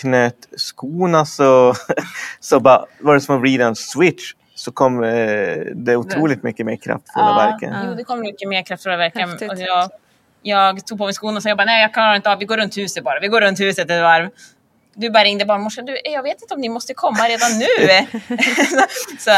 [0.02, 1.74] knöt skorna så,
[2.40, 4.34] så bara var det som att vrida en switch.
[4.56, 5.10] Så kom eh,
[5.76, 7.76] det otroligt mycket mer kraftfulla verken.
[7.86, 9.30] Jo, det kom mycket mer kraftfulla verkan.
[9.30, 9.52] Häftigt.
[9.52, 9.90] Och jag,
[10.42, 12.46] jag tog på mig skorna och sa jag bara, nej jag klarar inte av, vi
[12.46, 13.20] går runt huset bara.
[13.20, 14.30] Vi går runt huset ett varv.
[14.94, 18.08] Du bara ringde barnmorskan, du, jag vet inte om ni måste komma redan nu.
[19.20, 19.32] så,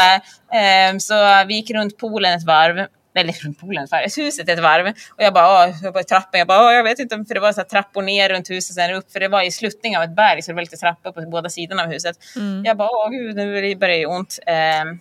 [0.56, 1.14] ehm, så
[1.48, 2.86] vi gick runt poolen ett varv.
[3.14, 4.86] Eller runt poolen, ett varv, huset ett varv.
[4.86, 7.34] Och jag bara, åh, jag bara i trappen, jag bara, åh, jag vet inte, för
[7.34, 9.96] det var så här trappor ner runt huset, sen upp, för det var i sluttning
[9.96, 12.16] av ett berg, så det var lite trappor på båda sidorna av huset.
[12.64, 14.38] Jag bara, åh gud, nu börjar det ont.
[14.46, 15.00] Ehm,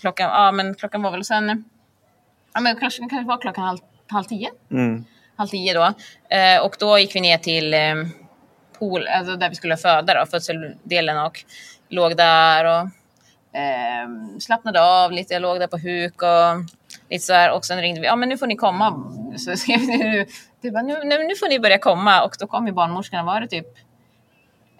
[0.00, 1.64] klockan, ja, men klockan var väl sen,
[2.54, 5.04] ja, men klockan kanske var klockan halv, halv tio Mm.
[5.36, 5.92] halv tio då.
[6.36, 7.94] Eh, och då gick vi ner till eh,
[8.78, 11.44] pool, alltså där vi skulle föda då, födseldelen och
[11.88, 12.80] låg där och
[13.58, 14.08] eh,
[14.40, 15.32] slappnade av lite.
[15.34, 16.79] Jag låg där på huk och
[17.10, 17.52] lite så här.
[17.52, 19.12] Och sen ringde vi, ja men nu får ni komma.
[19.36, 20.26] Så skrev vi nu,
[20.62, 22.22] nu, nu, nu får ni börja komma.
[22.24, 23.66] Och då kom ju barnmorskan, var det typ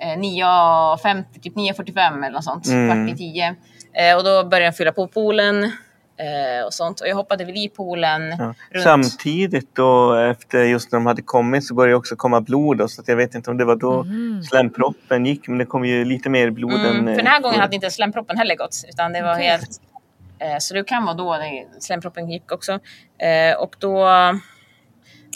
[0.01, 3.07] eh, 9.50, typ 9.45 eller något sånt, Mm.
[3.07, 3.55] kvart i tio.
[3.93, 7.01] Eh, och då började jag fylla på poolen eh, och sånt.
[7.01, 8.55] Och jag hoppade väl i poolen Ja.
[8.70, 12.78] runt Samtidigt då efter just när de hade kommit så började det också komma blod.
[12.78, 14.07] Då, så att jag vet inte om det var då
[14.51, 16.87] slemproppen gick men det kom ju lite mer blod än...
[16.87, 17.61] Mm, eh, för den här gången förr.
[17.62, 18.76] hade inte slemproppen heller gått.
[18.89, 19.81] Utan det var helt...
[20.41, 21.36] Eh, så det kan vara då
[21.80, 22.72] slemproppen gick också.
[23.18, 24.09] Eh, och då,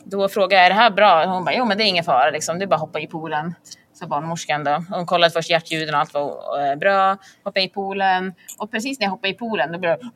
[0.05, 1.25] då frågade jag, är det här bra?
[1.27, 2.59] Hon bara, jo men det är ingen fara liksom.
[2.59, 3.55] Det är bara att hoppa i poolen.
[3.93, 4.85] Så barnmorskan då.
[4.91, 7.17] Hon kollade först hjärtljuden och allt var eh, bra.
[7.45, 8.35] Hoppade i poolen.
[8.59, 10.11] Och precis när jag hoppade i poolen då blev det...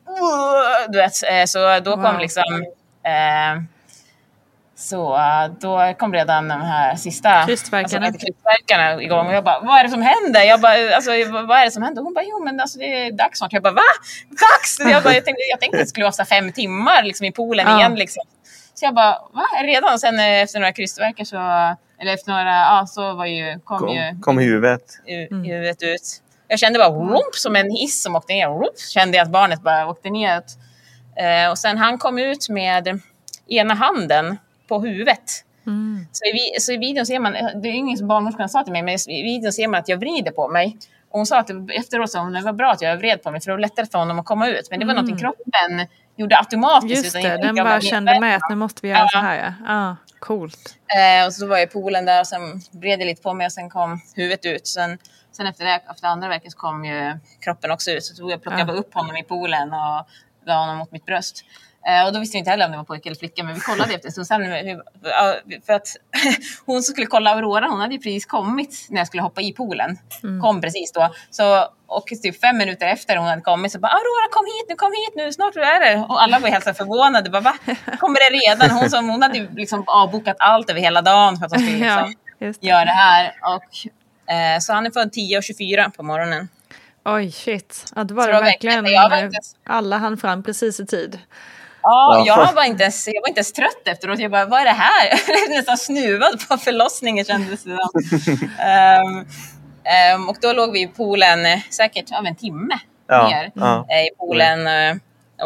[0.89, 1.15] Du vet,
[1.49, 2.65] så då kom liksom...
[3.03, 3.78] Eh,
[4.79, 8.85] så eh, då kom redan de här sista Krystvärkarna.
[8.85, 10.43] Alltså, igång och jag bara, vad är det som händer?
[10.43, 11.11] Jag bara, alltså,
[11.47, 12.01] vad är det som händer?
[12.01, 13.53] Hon bara, jo men alltså, det är dags snart.
[13.53, 13.81] Jag bara, va?
[14.29, 14.91] Dags?
[14.93, 17.31] Jag, bara, jag, tänkte, jag tänkte att det skulle vara så fem timmar liksom, i
[17.31, 17.77] poolen Ja.
[17.79, 17.95] igen.
[17.95, 18.23] Liksom.
[18.73, 19.45] Så jag bara, va?
[19.63, 19.99] Redan?
[19.99, 21.35] Sen eh, efter några krystvärkar så,
[22.01, 24.81] eller efter några, ja så var ju, kom ju kom, kom huvudet.
[25.07, 26.21] hu- huvudet ut.
[26.47, 28.47] Jag kände bara whoop, som en hiss som åkte ner.
[28.47, 30.41] Whoop, kände jag att barnet bara åkte ner.
[31.17, 33.01] Eh, och sen han kom ut med
[33.49, 34.37] ena handen
[34.69, 35.45] på huvudet.
[36.11, 38.81] Så, i, så i videon ser man, det är ingen som barnmorskan sa till mig,
[38.81, 40.77] men i videon ser man att jag vrider på mig.
[41.11, 43.41] Och hon sa att efteråt sa hon, det var bra att jag vred på mig
[43.41, 44.67] för det var lättare för honom att komma ut.
[44.69, 47.03] Men det var någonting kroppen gjorde automatiskt.
[47.03, 49.07] Just det, jag- den jag bara kände med att nu måste vi göra Ja.
[49.11, 49.53] så här.
[49.67, 49.89] Ja.
[49.89, 50.75] Ah, coolt.
[51.19, 52.41] Eh, och så var jag i poolen där och sen
[52.71, 54.67] vred jag lite på mig och sen kom huvudet ut.
[54.67, 54.97] Sen
[55.31, 58.03] sen efter, det, efter andra verken så kom ju kroppen också ut.
[58.03, 58.65] Så tog jag plockade Ja.
[58.65, 60.07] bara upp honom i poolen och
[60.45, 61.45] la honom mot mitt bröst.
[61.89, 63.59] Eh, och då visste vi inte heller om det var pojke eller flicka, men vi
[63.61, 64.27] kollade efter en stund.
[64.27, 64.43] Sen,
[65.03, 65.35] ja,
[65.65, 65.87] för att
[66.65, 69.53] hon som skulle kolla Aurora, hon hade ju precis kommit när jag skulle hoppa i
[69.53, 69.97] poolen.
[70.41, 71.13] Kom precis då.
[71.29, 74.75] Så, och typ fem minuter efter hon hade kommit så bara Aurora kom hit nu,
[74.75, 75.99] kom hit nu, snart är det.
[76.09, 77.29] Och alla var helt förvånade.
[77.29, 77.53] Bara, Va?
[77.99, 78.69] Kommer det redan?
[78.77, 81.77] Hon, som, hon hade ju liksom avbokat allt över hela dagen för att hon skulle
[81.85, 82.67] Ja, liksom just det.
[82.67, 83.33] göra det här.
[83.55, 86.49] Och, eh, så han är född 10.24 på morgonen.
[87.05, 87.85] Oj, shit.
[87.95, 88.83] Ja, då var Så det det verkligen...
[88.83, 91.19] verkligen- eh, Alla hann fram precis i tid.
[91.83, 92.43] Ja, Ja.
[92.45, 94.19] jag var, inte ens, jag var inte ens trött efteråt.
[94.19, 95.09] Jag bara, vad är det här?
[95.11, 97.71] Jag blev nästan snuvad på förlossningen kändes det.
[98.63, 99.25] Ehm,
[99.83, 101.39] ehm, och då låg vi i poolen
[101.71, 103.85] säkert över en timme Ja, mer ja.
[103.89, 104.67] eh, i poolen.
[104.67, 104.95] eh,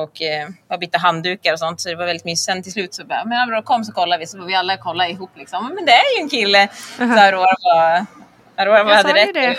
[0.02, 2.46] Och eh, var bytte handdukar och sånt, så det var väldigt mysigt.
[2.46, 4.78] Sen till slut så bara, men Aurora kom så kollar vi, så var vi alla
[4.78, 5.72] kolla ihop liksom.
[5.76, 6.68] Men det är ju en kille!
[6.98, 8.06] Så Aurora var,
[8.58, 9.34] Aurora sa hade rätt.
[9.34, 9.56] det.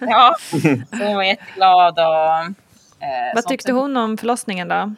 [0.00, 0.34] Ja,
[0.90, 2.04] så hon var jätteglad och...
[2.04, 3.48] eh, Vad sånt.
[3.48, 4.94] tyckte hon om förlossningen då?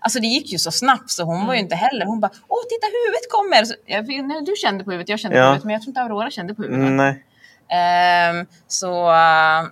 [0.00, 2.58] Alltså det gick ju så snabbt så hon var ju inte heller, hon bara åh
[2.68, 3.64] titta huvudet kommer!
[3.64, 5.42] Så, jag, inte, du kände på huvudet, jag kände Ja.
[5.42, 6.86] på huvudet men jag tror inte Aurora kände på huvudet.
[6.86, 7.24] Mm, nej.
[7.72, 9.62] Ehm, så, eh,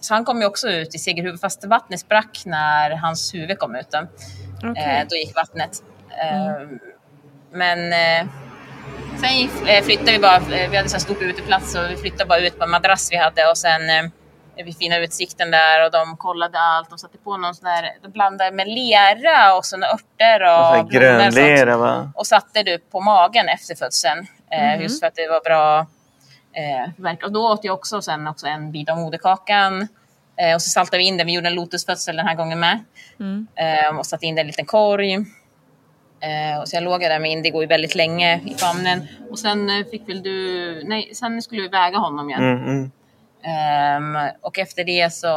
[0.00, 3.76] så han kom ju också ut i segerhuvud fast vattnet sprack när hans huvud kom
[3.76, 3.90] ut.
[3.90, 4.06] Då,
[4.70, 4.84] Okej.
[4.84, 5.82] Eh, då gick vattnet.
[6.22, 6.78] Ehm,
[7.52, 8.30] Men eh,
[9.20, 10.38] sen gick- flyttade vi bara,
[10.70, 13.16] vi hade så här stort uteplats så vi flyttade bara ut på en madrass vi
[13.16, 13.90] hade och sen
[14.64, 16.90] vid fina utsikten där och de kollade allt.
[16.90, 20.90] De satte på någon sån där, de blandade med lera och såna örter och och
[20.90, 22.12] grönlera va?
[22.14, 24.26] och satte du på magen efter födseln.
[24.50, 25.78] Eh, Just för att det var bra
[26.52, 27.24] eh, verk.
[27.24, 29.88] Och då åt jag också sen också en bit av moderkakan.
[30.36, 31.26] Eh, och så saltade vi in den.
[31.26, 32.84] Vi gjorde en lotusfödsel den här gången med.
[33.56, 35.18] Eh, och satte in den i en liten korg.
[36.60, 39.08] Och så jag låg där med Indigo i väldigt länge i famnen.
[39.30, 40.82] Och sen fick väl du...
[40.84, 42.42] Nej, sen skulle vi väga honom igen.
[42.42, 42.90] Mm,
[43.42, 44.16] mm.
[44.16, 45.36] Ehm, och efter det så,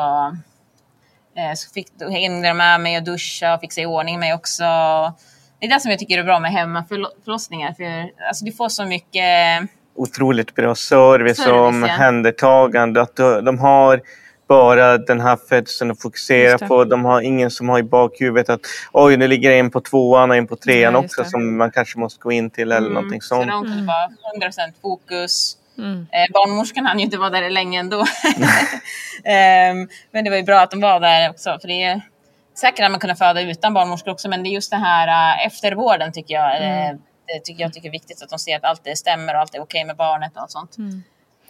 [1.38, 4.34] eh, så fick, då hängde de med mig och duscha och fixa i ordning mig
[4.34, 4.64] också.
[5.60, 7.74] Det är det som jag tycker är bra med hemmaförlossningar.
[7.74, 9.62] För alltså, du får så mycket...
[9.96, 11.68] Otroligt bra service, Service, och ja.
[11.68, 13.02] omhändertagande.
[13.02, 14.02] Att de, de har
[14.48, 16.84] bara den här födseln att fokusera på.
[16.84, 18.60] De har ingen som har i bakhuvudet att
[18.92, 21.30] oj, nu ligger en på tvåan och en på trean Ja, också det.
[21.30, 23.52] som man kanske måste gå in till eller någonting Så sånt.
[23.52, 24.10] de kunde bara
[24.50, 25.58] 100% fokus.
[25.82, 26.08] Mm.
[26.12, 28.06] Eh, barnmorskan hann ju inte vara där länge ändå.
[29.24, 31.58] Ehm, men det var ju bra att de var där också.
[31.62, 32.02] För det är,
[32.60, 35.46] säkert hade man kunnat föda utan barnmorskor också, men det är just den här eh,
[35.46, 36.56] eftervården tycker jag.
[36.64, 36.96] eh,
[37.28, 39.56] det tycker jag tycker är viktigt att de ser att allt det stämmer och allt
[39.56, 40.76] är okej med barnet och allt sånt.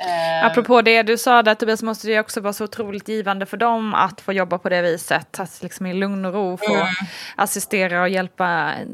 [0.08, 3.58] Ehm, Apropå det du sa där Tobias, måste det också vara så otroligt givande för
[3.58, 5.40] dem att få jobba på det viset.
[5.40, 6.88] Att liksom i lugn och ro få
[7.36, 8.48] assistera och hjälpa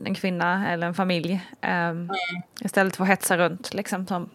[0.06, 1.40] en kvinna eller en familj.
[1.62, 2.10] ehm,
[2.62, 4.30] Istället för att hetsa runt liksom, som,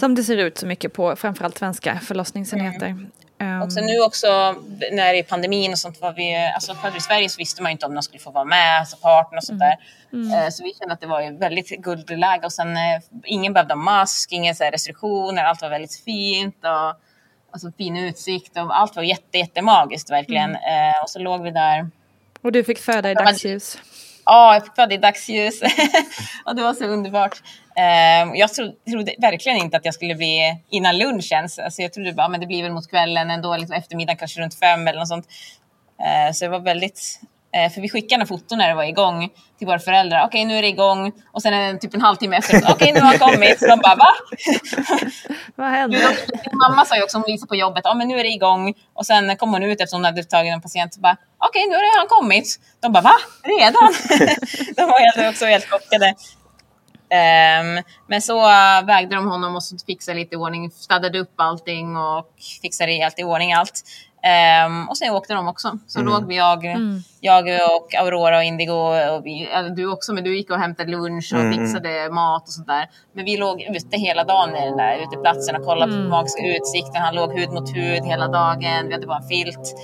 [0.00, 3.06] som det ser ut så mycket på framförallt svenska förlossningsenheter.
[3.42, 4.26] Ehm, Och sen nu också
[4.92, 7.70] när det är pandemin och sånt var vi, alltså för i Sverige så visste man
[7.70, 9.76] ju inte om de skulle få vara med, alltså partner och sånt där.
[10.44, 14.32] Eh, Så vi kände att det var väldigt guldläge och sen eh, ingen behövde mask,
[14.32, 17.00] inga så restriktioner, allt var väldigt fint och
[17.52, 20.50] alltså fin utsikt och allt var jätte, jättemagiskt verkligen.
[20.54, 21.90] Eh, och så låg vi där
[22.42, 23.78] och du fick föda i dagsljus.
[24.24, 25.60] Ja, jag fick föda i dagsljus.
[26.44, 27.42] och det var så underbart.
[27.76, 31.58] Ehm, jag trodde verkligen inte att jag skulle bli innan lunch ens.
[31.58, 34.58] Alltså jag trodde bara, men det blir väl mot kvällen ändå, liksom eftermiddagen kanske runt
[34.58, 35.26] fem eller något sånt.
[36.04, 37.20] Ehm, så det var väldigt
[37.56, 40.24] eh, för vi skickade foton när det var igång till våra föräldrar.
[40.26, 41.12] Okej, nu är det igång.
[41.32, 42.62] Och sen en, typ en halvtimme efter.
[42.70, 43.58] Okej, nu har han kommit.
[43.58, 44.08] Så de bara, va?
[45.56, 45.98] Vad hände?
[46.50, 48.74] Min mamma sa ju också, hon visade på jobbet, ja men nu är det igång.
[48.94, 51.74] Och sen kom hon ut efter hon hade tagit en patient och bara, okej nu
[51.74, 52.60] har han kommit.
[52.80, 53.14] De bara, va?
[53.42, 53.92] Redan?
[54.76, 56.14] de var helt, också helt chockade.
[57.12, 61.34] Ehm, men så äh, vägde de honom och så fixade lite i ordning, städade upp
[61.36, 62.26] allting och
[62.62, 63.82] fixade helt i ordning allt.
[64.22, 65.78] Ehm, och sen åkte de också.
[65.86, 66.64] Så låg vi, jag,
[67.20, 67.44] jag
[67.76, 71.54] och Aurora och Indigo, och vi, du också, men du gick och hämtade lunch och
[71.54, 72.88] fixade mat och sånt där.
[73.12, 76.42] Men vi låg ute hela dagen i den där uteplatsen och kollade på den magiska
[76.42, 77.02] utsikten.
[77.02, 78.88] Han låg hud mot hud hela dagen.
[78.88, 79.74] Vi hade bara en filt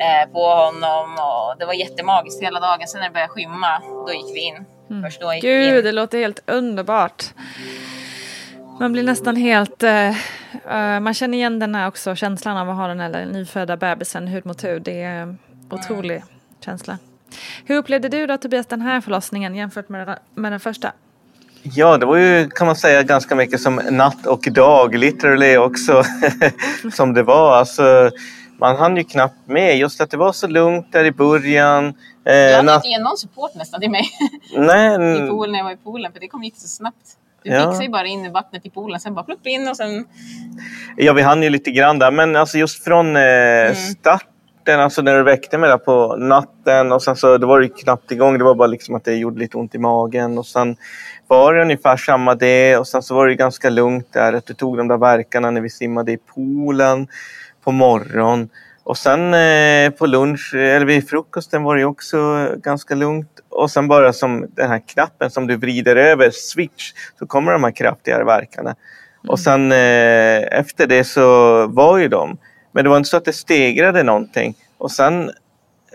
[0.00, 2.88] eh, på honom och det var jättemagiskt hela dagen.
[2.88, 4.64] Sen när det började skymma, då gick vi in.
[5.04, 5.84] Först då gick vi Gud, in.
[5.84, 7.24] det låter helt underbart.
[8.80, 9.82] Man blir nästan helt...
[9.82, 10.10] eh,
[11.00, 14.46] man känner igen den här också känslan av att ha den här nyfödda bebisen hud
[14.46, 14.82] mot hud.
[14.82, 15.38] Det är en
[15.70, 16.22] otrolig
[16.64, 16.98] känsla.
[17.64, 20.92] Hur upplevde du då Tobias den här förlossningen jämfört med, den- med den första?
[21.62, 26.02] Ja, det var ju kan man säga ganska mycket som natt och dag, literally också,
[26.92, 27.56] som det var.
[27.56, 28.10] Alltså,
[28.58, 31.94] man hann ju knappt med, just att det var så lugnt där i början.
[32.24, 34.04] Eh, Jag hade natt- inte ge någon support nästan till mig
[34.56, 37.16] Nej, i mm, poolen när jag var i poolen för det kom gick så snabbt.
[37.46, 37.70] Du Ja.
[37.70, 40.04] fixar ju bara in i vattnet i poolen, sen bara plupp in och sen...
[40.96, 45.14] Ja, vi hann ju lite grann där, men alltså just från eh, starten, alltså när
[45.16, 48.38] du väckte mig där på natten och sen så det var det knappt igång.
[48.38, 50.76] Det var bara liksom att det gjorde lite ont i magen och sen
[51.26, 54.54] var det ungefär samma det och sen så var det ganska lugnt där att du
[54.54, 57.08] tog de där verkarna när vi simmade i poolen
[57.64, 58.48] på morgon.
[58.86, 63.30] Och sen eh, på lunch, eller vid frukosten var det också ganska lugnt.
[63.48, 67.64] Och sen bara som den här knappen som du vrider över, switch, så kommer de
[67.64, 68.74] här kraftigare verkarna.
[69.28, 72.38] Och sen eh, efter det så var ju de.
[72.72, 74.54] Men det var inte så att det stegrade någonting.
[74.78, 75.30] Och sen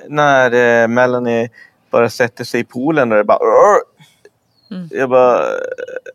[0.07, 1.49] när eh, Melanie
[1.91, 3.39] bara sätter sig i poolen och det bara...
[3.41, 3.77] "Åh!"
[4.89, 5.59] Jag bara eh,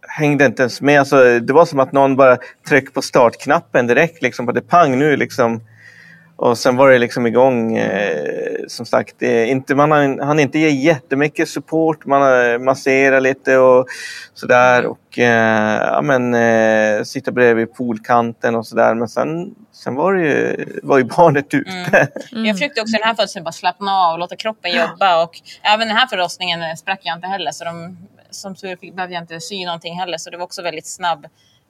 [0.09, 1.01] hängde inte ens med.
[1.01, 4.23] Alltså, det var som att någon bara tryckte på startknappen direkt.
[4.23, 5.61] Liksom, på det pang nu liksom.
[6.37, 7.77] Och sen var det liksom igång.
[7.77, 8.37] Eh,
[8.69, 12.07] som sagt, det inte, man har, han inte ge jättemycket support.
[12.07, 13.87] Man har masserat lite och
[14.35, 14.87] sådär.
[14.87, 18.95] Och eh, ja, men, eh, sitta bredvid poolkanten och sådär.
[18.95, 22.09] Men sen, sen var, det ju, var ju barnet ute.
[22.31, 25.23] Jag försökte också i den här födseln bara slappna av och låta kroppen jobba.
[25.23, 27.51] Och även den här förlossningen eh, sprack jag inte heller.
[27.51, 27.97] Så de,
[28.31, 30.19] som tur fick behövde jag inte sy någonting heller.
[30.19, 31.27] Så det var också väldigt snabb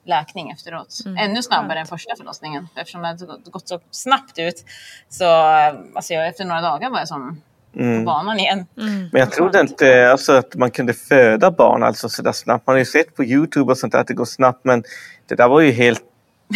[0.07, 0.97] läkning efteråt.
[1.19, 2.67] Ännu snabbare än första förlossningen.
[2.75, 4.65] Eftersom det hade gått- så snabbt ut.
[5.09, 7.41] Så eh, alltså, jag, efter några dagar var jag som
[7.73, 8.65] på banan igen.
[9.11, 12.67] Men jag trodde inte alltså, att man kunde föda barn alltså sådär snabbt.
[12.67, 14.83] Man har ju sett på Youtube och sånt där att det går snabbt men
[15.27, 16.01] det där var ju helt,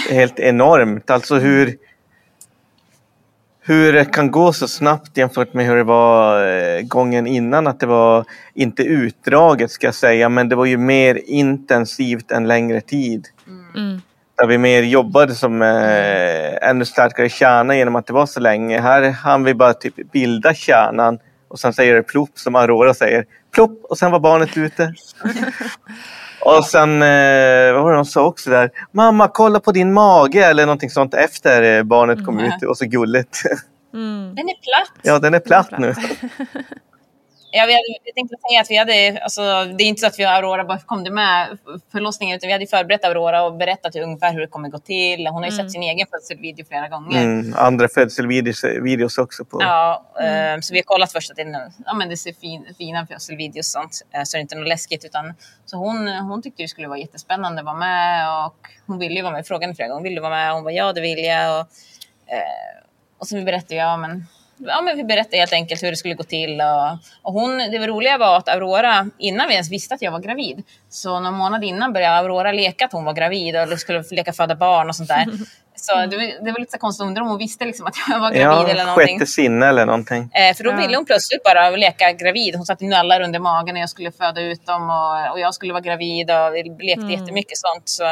[0.09, 1.09] helt enormt.
[1.09, 1.77] Alltså hur,
[3.63, 7.67] hur det kan gå så snabbt jämfört med hur det var eh, gången innan.
[7.67, 12.47] Att det var inte utdraget ska jag säga men det var ju mer intensivt en
[12.47, 13.27] längre tid.
[14.38, 18.80] Där vi mer jobbade som eh, ännu starkare kärna genom att det var så länge.
[18.82, 23.26] Här hann vi bara typ bilda kärnan och sen säger det plopp som Aurora säger.
[23.53, 24.93] Plopp och sen var barnet ute.
[26.41, 28.72] och sen, eh, vad var det de sa också där?
[28.91, 32.53] Mamma kolla på din mage eller någonting sånt efter eh, barnet kom ut.
[32.59, 33.43] Det var så gulligt.
[33.91, 34.99] Den är platt.
[35.01, 35.93] ja, den är platt nu.
[35.93, 36.05] Ja,
[36.47, 36.90] vi hade,
[37.51, 39.41] jag tänkte säga att vi hade, alltså,
[39.77, 41.57] det är inte så att vi och Aurora bara kom det med
[41.91, 45.27] förlossningen, utan vi hade förberett Aurora och berättat ungefär hur det kommer gå till.
[45.27, 47.23] Hon har ju sett sin egen födselvideo flera gånger.
[47.23, 49.57] Mm, andra födselvideos videos också på.
[49.61, 53.07] Ja, eh, så vi har kollat först att det, ja, men det ser fin, fina
[53.07, 55.05] födselvideos och sånt, eh, så det är inte något läskigt.
[55.05, 55.33] Utan,
[55.65, 59.21] så hon, hon tyckte det skulle vara jättespännande att vara med och hon ville ju
[59.21, 59.39] vara med.
[59.39, 60.53] Jag frågade henne flera gånger, vill du vara med?
[60.53, 61.59] Hon var ja, det vill jag.
[61.59, 61.67] Och,
[62.33, 62.83] eh,
[63.17, 64.25] och så vi berättade jag, men
[64.68, 66.62] Ja, men vi berättade helt enkelt hur det skulle gå till.
[66.62, 66.91] Och,
[67.22, 70.20] och hon, det var roliga var att Aurora, innan vi ens visste att jag var
[70.20, 74.34] gravid, så någon månad innan började Aurora leka att hon var gravid och skulle leka
[74.34, 75.26] föda barn och sånt där.
[75.76, 78.20] Så det var, det var lite så konstigt, undra om hon visste liksom att jag
[78.20, 79.20] var gravid eller Ja, någonting.
[79.20, 80.32] sjätte sinne eller någonting.
[80.34, 82.55] Eh, för då ville hon plötsligt bara leka gravid.
[82.55, 85.74] Hon satte nallar under magen när jag skulle föda ut dem och, och jag skulle
[85.74, 87.89] vara gravid och vi lekte jättemycket sånt.
[87.89, 88.03] Så,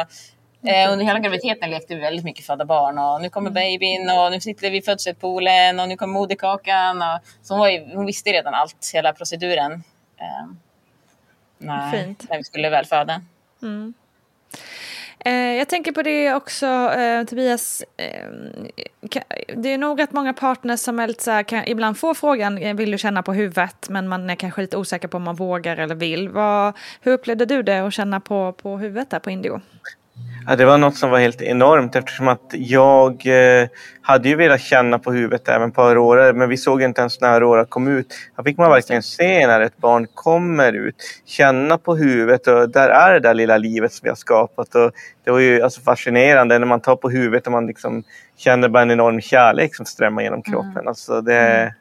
[0.66, 4.30] eh, under hela graviditeten lekte vi väldigt mycket föda barn och nu kommer babyn och
[4.30, 7.02] nu sitter vi i födselpoolen och nu kommer moderkakan.
[7.02, 9.72] Och, så hon, var ju, hon visste redan allt, hela proceduren.
[10.20, 10.46] Eh,
[11.58, 12.26] när, Fint.
[12.30, 13.22] när vi skulle väl föda.
[15.24, 17.82] Eh, jag tänker på det också, eh, Tobias.
[17.96, 18.24] Eh,
[19.02, 22.14] ka- det är nog rätt många partners som är lite så här, kan ibland få
[22.14, 23.88] frågan, eh, vill du känna på huvudet?
[23.88, 26.28] Men man är kanske lite osäker på om man vågar eller vill.
[26.28, 29.60] Vad, hur upplevde du det att känna på, på huvudet där på Indio?
[30.46, 33.68] Ja, det var något som var helt enormt eftersom att jag eh,
[34.02, 37.28] hade ju velat känna på huvudet även på Aurora men vi såg inte ens när
[37.28, 38.14] Aurora kom ut.
[38.36, 40.94] Här fick man verkligen se när ett barn kommer ut,
[41.26, 44.74] känna på huvudet och där är det där lilla livet som vi har skapat.
[44.74, 44.92] Och
[45.24, 48.02] det var ju alltså fascinerande när man tar på huvudet och man liksom
[48.36, 50.88] känner bara en enorm kärlek som strömmar genom kroppen.
[50.88, 51.74] Alltså det,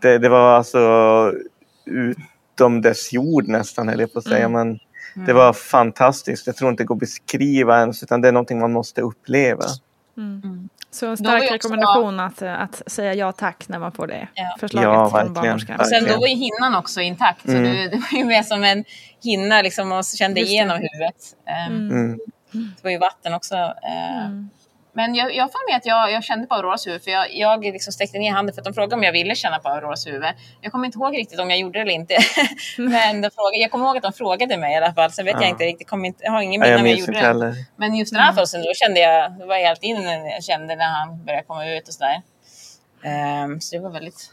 [0.00, 1.32] det, det var alltså
[1.84, 4.48] utom dess jord nästan höll jag på att säga.
[4.48, 4.78] Men
[5.14, 6.46] det var fantastiskt.
[6.46, 9.64] Jag tror inte det går att beskriva ens utan det är någonting man måste uppleva.
[10.90, 14.56] Så en stark också- rekommendation att, att säga ja tack när man får det Ja.
[14.60, 15.34] förslaget Ja, från verkligen.
[15.34, 15.80] barnmorskan.
[15.80, 17.42] Och sen då var ju hinnan också intakt.
[17.42, 17.90] Så Mm.
[17.90, 18.84] det, var ju mer som en
[19.22, 20.54] hinna liksom, och kände Just det.
[20.54, 21.16] igenom huvudet.
[21.70, 22.18] Um, Mm.
[22.76, 23.54] Det var ju vatten också.
[23.54, 24.28] eh.
[24.94, 27.02] Men jag, jag får med att jag, jag kände på Auroras huvud.
[27.04, 29.58] För jag, jag liksom sträckte ner handen för att de frågade om jag ville känna
[29.58, 30.24] på Auroras huvud.
[30.60, 32.16] Jag kommer inte ihåg riktigt om jag gjorde det eller inte.
[32.78, 35.12] Men de frågade, jag kommer ihåg att de frågade mig i alla fall.
[35.12, 35.48] Sen vet jag Ja.
[35.48, 35.88] inte riktigt.
[35.88, 37.18] Kommer inte, jag har ingen minne jag om jag gjorde det.
[37.18, 37.54] heller.
[37.76, 40.88] Men just den här födelsen, då kände jag, det var helt innan jag kände när
[40.88, 42.22] han började komma ut och sådär.
[43.44, 44.30] Um, så det var väldigt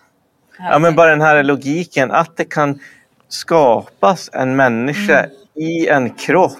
[0.59, 2.79] Ja, men bara den här logiken att det kan
[3.27, 6.57] skapas en människa i en kropp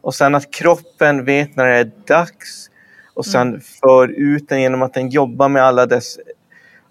[0.00, 2.68] och sen att kroppen vet när det är dags
[3.14, 6.18] och sen för ut den genom att den jobbar med alla dess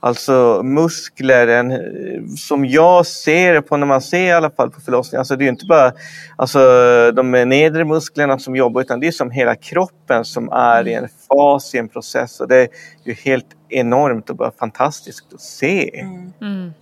[0.03, 5.19] Alltså muskler, en, som jag ser på när man ser i alla fall på förlossningen,
[5.19, 5.93] alltså det är ju inte bara
[6.35, 6.59] alltså,
[7.15, 11.07] de nedre musklerna som jobbar utan det är som hela kroppen som är i en
[11.27, 12.39] fas i en process.
[12.39, 12.67] Och det är
[13.05, 15.99] ju helt enormt och bara fantastiskt att se.
[16.41, 16.73] Mm.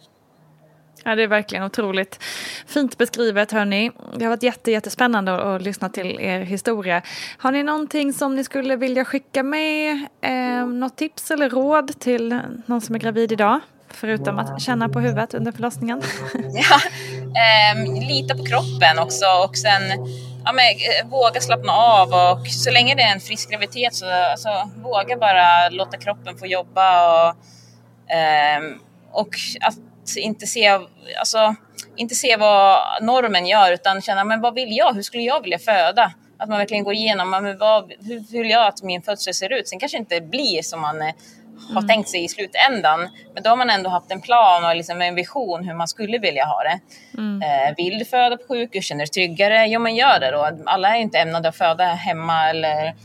[1.04, 2.24] Ja, det är verkligen otroligt
[2.68, 3.92] fint beskrivet hörni.
[4.18, 7.02] Det har varit jätte, jättespännande att lyssna till er historia.
[7.38, 10.06] Har ni någonting som ni skulle vilja skicka med?
[10.22, 13.60] Eh, något tips eller råd till någon som är gravid idag?
[13.94, 16.02] Förutom att känna på huvudet under förlossningen.
[16.54, 16.80] ja,
[17.42, 19.82] eh, lita på kroppen också och sen
[20.46, 24.06] ja, men, eh, våga slappna av och så länge det är en frisk graviditet så
[24.06, 27.36] alltså, våga bara låta kroppen få jobba och,
[28.16, 28.62] eh,
[29.12, 29.30] och
[29.62, 30.80] att inte se,
[31.20, 31.56] alltså,
[31.96, 35.60] inte se vad normen gör utan känna men vad vill jag, hur skulle jag vilja
[35.60, 36.14] föda?
[36.38, 39.68] Att man verkligen går igenom men vad, hur vill jag att min födsel ser ut?
[39.68, 41.14] Sen kanske det inte blir som man eh,
[41.68, 41.88] har mm.
[41.88, 43.10] tänkt sig i slutändan.
[43.34, 46.18] Men då har man ändå haft en plan och liksom en vision hur man skulle
[46.18, 46.80] vilja ha det.
[47.18, 47.42] Mm.
[47.42, 49.66] Eh, vill du föda på sjukhus, känner du dig tryggare?
[49.66, 50.50] Ja, men gör det då.
[50.66, 52.96] Alla är inte ämnade att föda hemma eller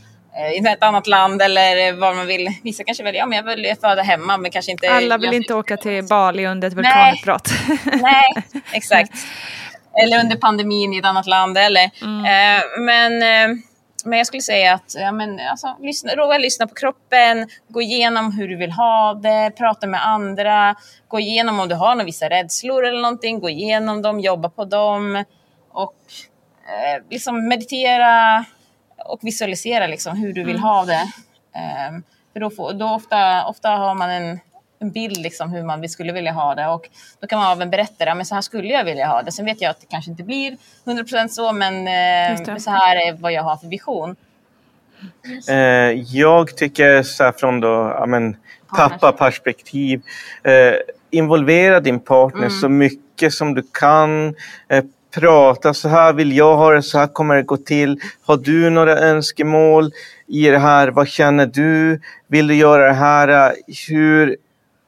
[0.55, 2.49] i ett annat land eller var man vill.
[2.63, 4.89] Vissa kanske väljer, ja men jag vill föda hemma men kanske inte.
[4.89, 7.49] Alla vill inte åka till Bali under ett vulkanutbrott.
[7.85, 9.11] Nej, Nej exakt.
[10.03, 11.89] Eller under pandemin i ett annat land eller.
[12.01, 12.25] Mm.
[12.25, 13.57] Eh, men, eh,
[14.05, 18.31] men jag skulle säga att ja, men, alltså, lyssna, råga lyssna på kroppen, gå igenom
[18.31, 20.75] hur du vill ha det, prata med andra,
[21.07, 24.65] gå igenom om du har några vissa rädslor eller någonting, gå igenom dem, jobba på
[24.65, 25.23] dem
[25.71, 25.95] och
[26.67, 28.45] eh, liksom meditera,
[29.05, 30.63] och visualisera liksom hur du vill mm.
[30.63, 31.01] ha det.
[31.91, 32.03] Um,
[32.33, 34.39] för då, får, då ofta, ofta har man en,
[34.79, 36.89] en bild liksom hur man skulle vilja ha det och
[37.19, 39.31] då kan man även berätta men så här skulle jag vilja ha det.
[39.31, 43.13] Sen vet jag att det kanske inte blir 100% så men eh, så här är
[43.13, 44.15] vad jag har för vision.
[45.49, 45.55] Eh,
[46.15, 48.37] jag tycker så här från då, ja, men,
[48.67, 50.01] pappa-perspektiv,
[50.43, 50.73] eh,
[51.09, 52.59] involvera din partner mm.
[52.59, 54.35] så mycket som du kan.
[55.15, 57.99] Prata, så här vill jag ha det, så här kommer det gå till.
[58.25, 59.91] Har du några önskemål
[60.27, 60.87] i det här?
[60.87, 62.01] Vad känner du?
[62.27, 63.53] Vill du göra det här?
[63.89, 64.35] Hur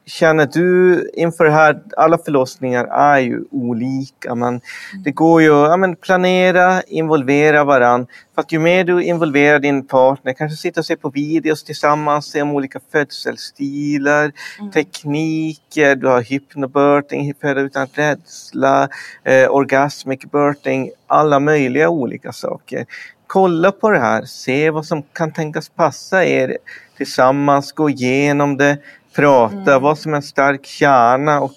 [0.08, 1.80] känner du inför det här?
[1.98, 4.36] Alla förlossningar är ju olika.
[4.36, 4.62] Men
[5.04, 8.08] det går ju att ja, planera, involvera varandra.
[8.36, 12.26] För att ju mer du involverar din partner, kanske sitta och se på videos tillsammans,
[12.26, 14.72] se om olika födselstilar, mm.
[14.72, 18.90] tekniker, du har hypnobirthing, föda utan rädsla,
[19.24, 22.86] eh, orgasmic birthing, alla möjliga olika saker.
[23.28, 26.58] Kolla på det här, se vad som kan tänkas passa er
[26.98, 28.78] tillsammans, gå igenom det,
[29.18, 29.82] prata, mm.
[29.82, 31.56] vara som en stark kärna och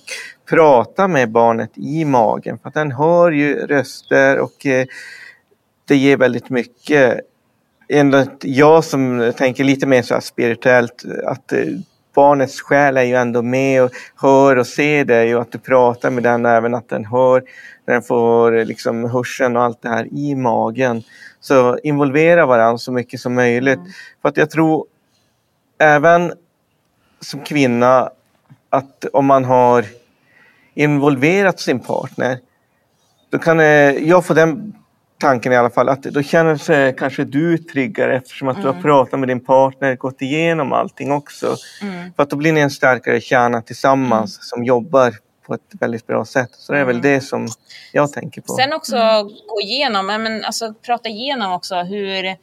[0.51, 2.59] prata med barnet i magen.
[2.59, 4.87] För att den hör ju röster och eh,
[5.89, 7.21] det ger väldigt mycket.
[8.43, 11.65] Jag som tänker lite mer så spirituellt, att eh,
[12.15, 16.11] barnets själ är ju ändå med och hör och ser dig och att du pratar
[16.11, 17.43] med den även att den hör,
[17.87, 21.03] den får liksom hörseln och allt det här i magen.
[21.41, 23.79] Så involvera varandra så mycket som möjligt.
[23.79, 23.91] Mm.
[24.23, 24.87] För att jag tror
[25.79, 26.33] även
[27.21, 28.11] som kvinna
[28.71, 29.85] att om man har
[30.75, 32.39] involverat sin partner,
[33.31, 34.75] då kan jag få den
[35.21, 38.63] tanken i alla fall att då känner sig kanske du tryggare eftersom att mm.
[38.63, 38.83] du har mm.
[38.83, 41.57] pratat med din partner, gått igenom allting också.
[41.83, 42.13] Mm.
[42.17, 44.43] För att då blir ni en starkare kärna tillsammans mm.
[44.43, 45.15] som jobbar
[45.47, 46.51] på ett väldigt bra sätt.
[46.53, 47.03] Så det är väl mm.
[47.03, 47.49] det som
[47.93, 48.55] jag tänker på.
[48.55, 49.27] Sen också mm.
[49.27, 52.37] gå igenom, men alltså prata igenom också hur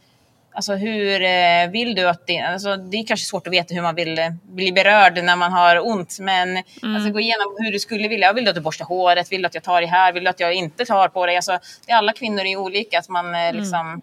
[0.58, 2.40] Alltså hur eh, vill du att det...
[2.40, 5.52] Alltså det är kanske svårt att veta hur man vill eh, bli berörd när man
[5.52, 6.18] har ont.
[6.20, 6.96] Men mm.
[6.96, 8.34] alltså, gå igenom hur du skulle vilja.
[8.34, 9.32] Vill du att du borstar håret?
[9.32, 10.14] Vill du att jag tar i här?
[10.14, 11.36] Vill du att jag inte tar på dig?
[11.36, 13.00] Alltså, alla kvinnor är olika.
[13.00, 13.56] Att man mm.
[13.56, 14.02] liksom,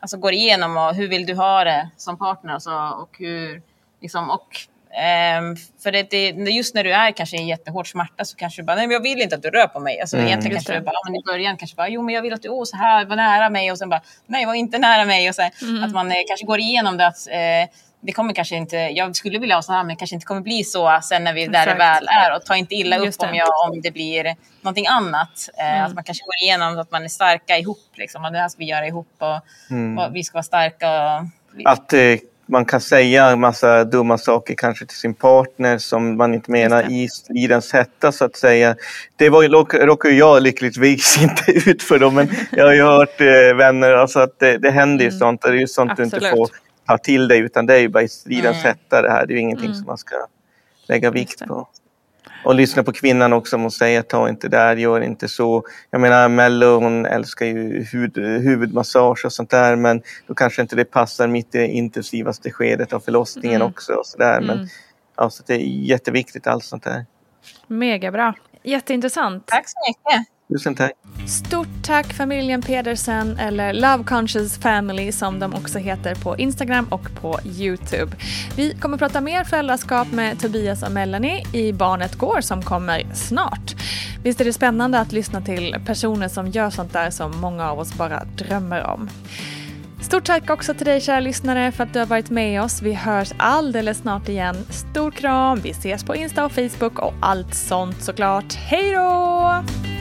[0.00, 2.52] alltså, går igenom och hur vill du ha det som partner?
[2.52, 2.70] Alltså,
[3.02, 3.62] och hur,
[4.00, 4.56] liksom, och
[4.94, 8.62] Um, för det, det, just när du är kanske i en jättehård smärta så kanske
[8.62, 10.00] du bara, nej men jag vill inte att du rör på mig.
[10.00, 10.26] Alltså, mm.
[10.26, 12.48] Egentligen kanske du bara, men i början kanske bara, jo men jag vill att du,
[12.48, 15.28] åh så här, var nära mig och sen bara, nej var inte nära mig.
[15.28, 15.84] Och så mm.
[15.84, 19.38] Att man eh, kanske går igenom det att eh, det kommer kanske inte, jag skulle
[19.38, 21.74] vilja ha så här men kanske inte kommer bli så sen när vi där det
[21.74, 22.36] väl är.
[22.36, 25.48] Och ta inte illa upp om, jag, om det blir någonting annat.
[25.58, 25.84] Eh, mm.
[25.84, 27.90] Att man kanske går igenom att man är starka ihop.
[27.94, 29.40] Liksom, och det här ska vi göra ihop och,
[29.70, 29.98] mm.
[29.98, 30.88] och vi ska vara starka.
[30.88, 31.22] Och,
[31.64, 32.00] att eh,
[32.46, 36.92] man kan säga en massa dumma saker kanske till sin partner som man inte menar
[36.92, 38.76] i stridens hetta så att säga.
[39.16, 39.42] Det var,
[39.86, 44.20] råkar jag lyckligtvis inte ut för då, men jag har ju hört eh, vänner, alltså
[44.20, 45.18] att det, det händer ju mm.
[45.18, 45.42] sånt.
[45.42, 46.10] Det är ju sånt Absolut.
[46.10, 46.48] du inte får
[46.86, 48.66] ta till dig utan det är ju bara i stridens mm.
[48.66, 49.26] hetta det här.
[49.26, 49.76] Det är ju ingenting mm.
[49.76, 50.16] som man ska
[50.88, 51.68] lägga vikt på
[52.44, 53.56] och lyssna på kvinnan också.
[53.56, 55.64] Hon säger ta inte där, gör inte så.
[55.90, 60.76] Jag menar Mello hon älskar ju huvud, huvudmassage och sånt där men då kanske inte
[60.76, 63.68] det passar mitt i det intensivaste skedet av förlossningen mm.
[63.68, 63.92] också.
[63.92, 64.40] Och så där.
[64.40, 64.68] Men mm.
[65.16, 67.06] Ja, så det är jätteviktigt allt sånt där.
[67.66, 68.34] Mega bra.
[68.62, 69.46] Jätteintressant.
[69.46, 70.33] Tack så mycket.
[70.48, 70.92] Tusen tack.
[71.26, 77.14] Stort tack familjen Pedersen eller Love Conscious Family som de också heter på Instagram och
[77.20, 78.16] på Youtube.
[78.56, 83.74] Vi kommer prata mer föräldraskap med Tobias och Melanie i Barnet Går som kommer snart.
[84.22, 87.78] Visst är det spännande att lyssna till personer som gör sånt där som många av
[87.78, 89.08] oss bara drömmer om.
[90.00, 92.82] Stort tack också till dig kära lyssnare för att du har varit med oss.
[92.82, 94.56] Vi hörs alldeles snart igen.
[94.70, 98.54] Stor kram, vi ses på Insta och Facebook och allt sånt såklart.
[98.54, 99.93] Hej då!